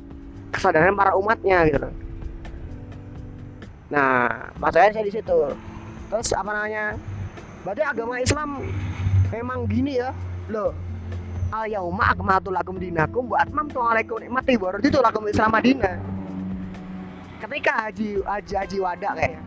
[0.55, 1.81] kesadaran para umatnya gitu.
[1.83, 2.02] loh
[3.93, 5.39] nah maksudnya saya di situ.
[6.09, 6.97] Terus apa namanya?
[7.61, 8.49] Berarti agama Islam
[9.29, 10.17] memang gini ya.
[10.49, 10.73] Loh
[11.53, 14.57] al yauma akmaltu lakum dinakum wa atmamtu alaikum nikmati.
[14.57, 16.01] Baru itu lakum Islam Madinah.
[17.45, 19.45] Ketika haji haji haji wada kayak.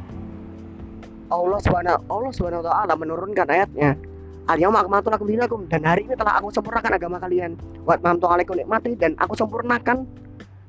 [1.25, 3.97] Allah subhanahu Allah subhanahu wa taala menurunkan ayatnya.
[4.45, 5.65] Al yauma akmaltu lakum dinakum.
[5.65, 7.57] Dan hari ini telah aku sempurnakan agama kalian.
[7.81, 8.93] Wa atmamtu alaikum nikmati.
[8.93, 10.05] Dan aku sempurnakan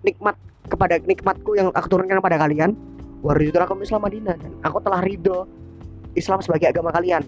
[0.01, 0.41] nikmat
[0.73, 2.75] kepada nikmatku yang aku turunkan kepada kalian
[3.25, 5.49] wa itu lakum Islam Madinah dan aku telah ridho
[6.17, 7.25] Islam sebagai agama kalian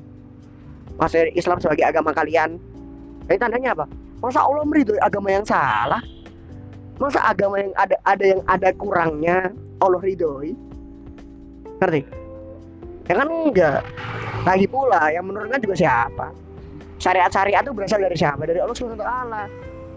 [1.01, 2.61] maksudnya Islam sebagai agama kalian
[3.29, 3.85] ini tandanya apa?
[4.25, 6.01] Masa Allah meridhoi agama yang salah?
[6.97, 9.53] Masa agama yang ada ada yang ada kurangnya
[9.85, 10.57] Allah ridhoi?
[11.79, 12.03] Ngerti?
[13.07, 13.85] Ya kan enggak.
[14.49, 16.33] Lagi pula yang menurunkan juga siapa?
[16.99, 18.49] Syariat-syariat itu berasal dari siapa?
[18.49, 19.45] Dari Allah taala.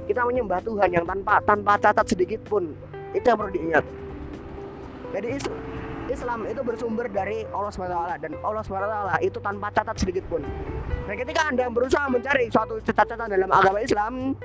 [0.05, 2.75] Kita menyembah Tuhan yang tanpa tanpa catat sedikit pun.
[3.15, 3.85] Itu yang perlu diingat.
[5.15, 5.55] Jadi Islam
[6.09, 10.41] itu bersumber dari Allah SWT dan Allah SWT itu tanpa catat sedikit pun.
[11.09, 14.37] Dan ketika Anda berusaha mencari suatu catatan dalam agama Islam,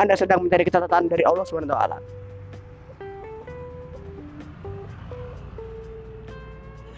[0.00, 1.76] Anda sedang mencari catatan dari Allah SWT.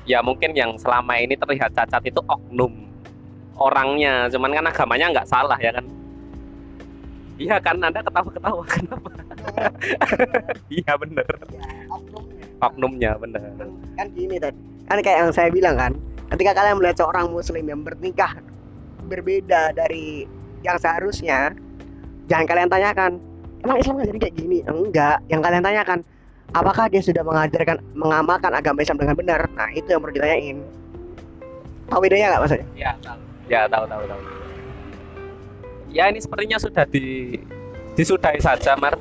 [0.09, 2.91] Ya mungkin yang selama ini terlihat cacat itu oknum
[3.55, 5.87] orangnya, cuman kan agamanya nggak salah ya kan?
[7.41, 9.11] Iya kan Anda ketawa-ketawa kenapa?
[10.69, 11.32] Iya bener.
[11.51, 12.39] Ya, oknumnya.
[12.61, 13.41] Oknumnya bener.
[13.97, 14.57] Kan gini tadi.
[14.89, 15.93] Kan kayak yang saya bilang kan,
[16.37, 18.37] ketika kalian melihat seorang muslim yang bernikah
[19.09, 20.28] berbeda dari
[20.61, 21.57] yang seharusnya,
[22.28, 23.12] jangan kalian tanyakan,
[23.65, 24.59] emang Islam ngajarin kayak gini?
[24.69, 25.24] Enggak.
[25.32, 25.99] Yang kalian tanyakan,
[26.53, 29.41] apakah dia sudah mengajarkan mengamalkan agama Islam dengan benar?
[29.57, 30.59] Nah, itu yang perlu ditanyain.
[31.91, 32.66] Tahu bedanya nggak maksudnya?
[32.77, 33.20] Ya tahu.
[33.51, 34.20] Ya tahu tahu tahu.
[35.91, 37.35] Ya ini sepertinya sudah di
[37.99, 38.95] disudahi saja Mar.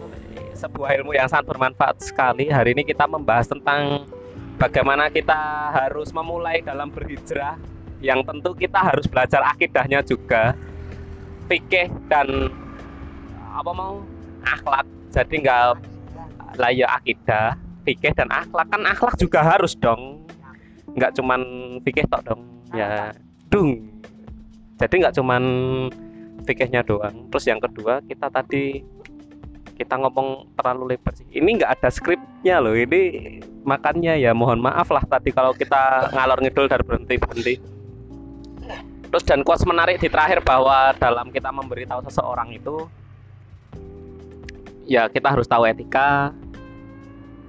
[0.60, 2.52] Sebuah ilmu yang sangat bermanfaat sekali.
[2.52, 4.04] Hari ini kita membahas tentang
[4.60, 7.56] bagaimana kita harus memulai dalam berhijrah.
[8.04, 10.52] Yang tentu kita harus belajar akidahnya juga.
[11.48, 12.52] Fikih dan
[13.56, 14.04] apa mau?
[14.44, 14.84] Akhlak.
[15.16, 15.64] Jadi nggak
[16.60, 17.56] lah ya akidah.
[17.88, 18.68] Fikih dan akhlak.
[18.68, 20.28] Kan akhlak juga harus dong.
[20.92, 21.42] Nggak cuman
[21.88, 22.44] fikih tok dong.
[22.76, 23.16] Ya
[23.48, 23.80] dung.
[24.76, 25.44] Jadi nggak cuman
[26.44, 27.32] fikihnya doang.
[27.32, 28.84] Terus yang kedua kita tadi
[29.80, 31.24] kita ngomong terlalu lebar sih.
[31.32, 32.76] Ini nggak ada skripnya loh.
[32.76, 33.02] Ini
[33.64, 37.56] makanya ya mohon maaf lah tadi kalau kita ngalor ngidul dan berhenti berhenti
[39.10, 42.86] terus dan quotes menarik di terakhir bahwa dalam kita memberitahu seseorang itu
[44.86, 46.34] ya kita harus tahu etika.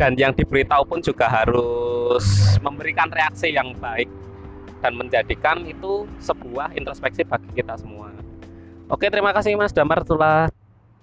[0.00, 2.24] Dan yang diberitahu pun juga harus
[2.64, 4.08] memberikan reaksi yang baik
[4.80, 8.08] dan menjadikan itu sebuah introspeksi bagi kita semua.
[8.88, 10.48] Oke, terima kasih Mas Damar telah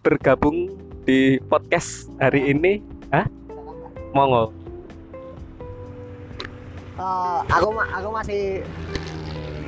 [0.01, 0.73] bergabung
[1.07, 2.83] di podcast hari ini.
[3.15, 3.23] Hah?
[4.11, 4.51] Monggo.
[6.99, 8.43] Uh, aku aku masih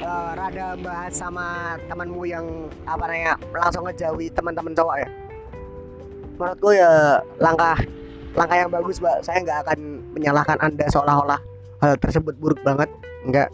[0.03, 5.09] uh, rada bahas sama temanmu yang apa namanya langsung ngejauhi teman-teman cowok ya.
[6.35, 7.79] Menurutku ya langkah
[8.35, 9.23] langkah yang bagus, Mbak.
[9.23, 9.79] Saya nggak akan
[10.11, 11.39] menyalahkan Anda seolah-olah
[11.79, 12.91] hal tersebut buruk banget.
[13.23, 13.47] Enggak.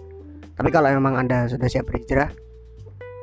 [0.58, 2.32] Tapi kalau memang Anda sudah siap berhijrah,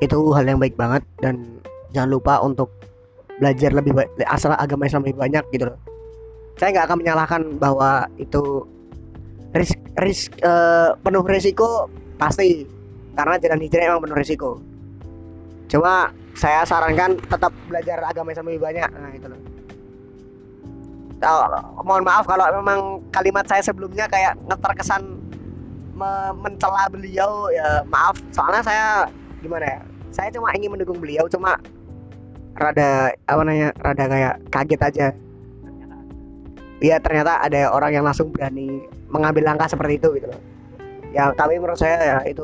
[0.05, 1.59] itu hal yang baik banget dan
[1.97, 2.69] jangan lupa untuk
[3.43, 5.78] belajar lebih baik asal agama Islam lebih banyak gitu loh.
[6.62, 8.62] Saya nggak akan menyalahkan bahwa itu
[9.59, 11.90] risk, risk eh, penuh risiko
[12.23, 12.62] pasti
[13.19, 14.62] karena jalan hijrah emang penuh risiko.
[15.66, 18.89] Cuma saya sarankan tetap belajar agama Islam lebih banyak.
[18.94, 19.40] Nah itu loh.
[21.23, 21.47] Oh,
[21.86, 25.02] mohon maaf kalau memang kalimat saya sebelumnya kayak ngeterkesan
[25.94, 28.86] me- mencela beliau ya maaf soalnya saya
[29.39, 31.62] gimana ya saya cuma ingin mendukung beliau cuma
[32.57, 35.09] rada apa namanya rada kayak kaget aja
[36.83, 40.43] Iya ternyata ada orang yang langsung berani mengambil langkah seperti itu gitu loh
[41.15, 42.43] ya tapi menurut saya ya itu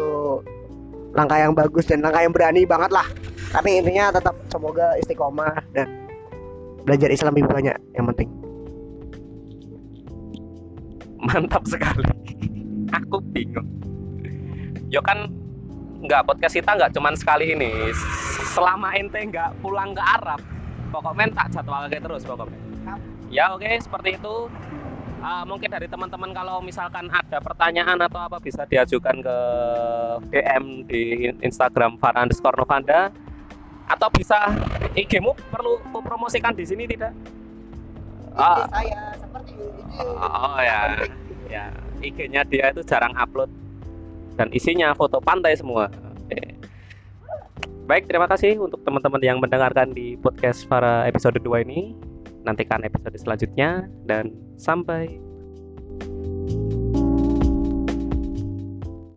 [1.16, 3.06] langkah yang bagus dan langkah yang berani banget lah
[3.50, 5.90] tapi intinya tetap semoga istiqomah dan
[6.86, 8.30] belajar Islam lebih banyak yang penting
[11.18, 12.06] Mantap sekali.
[12.94, 13.66] Aku bingung.
[14.88, 15.28] Yo kan
[15.98, 17.90] nggak podcast kita nggak cuman sekali ini.
[18.54, 20.40] Selama ente nggak pulang ke Arab,
[20.94, 22.58] pokoknya tak jadwal kayak terus pokoknya.
[23.28, 24.36] Ya oke seperti itu.
[25.18, 29.36] Ah, mungkin dari teman-teman kalau misalkan ada pertanyaan atau apa bisa diajukan ke
[30.30, 31.02] DM di
[31.42, 33.10] Instagram underscore Novanda
[33.90, 34.46] atau bisa
[34.94, 37.10] IG-mu perlu promosikan di sini tidak?
[38.38, 39.82] Ah, saya seperti itu
[40.22, 41.02] Oh ya,
[41.50, 41.64] ya
[41.98, 43.50] IG-nya dia itu jarang upload
[44.38, 45.90] dan isinya foto pantai semua.
[47.88, 51.96] Baik, terima kasih untuk teman-teman yang mendengarkan di podcast para episode 2 ini.
[52.44, 55.18] Nantikan episode selanjutnya dan sampai
[55.98, 56.77] thank you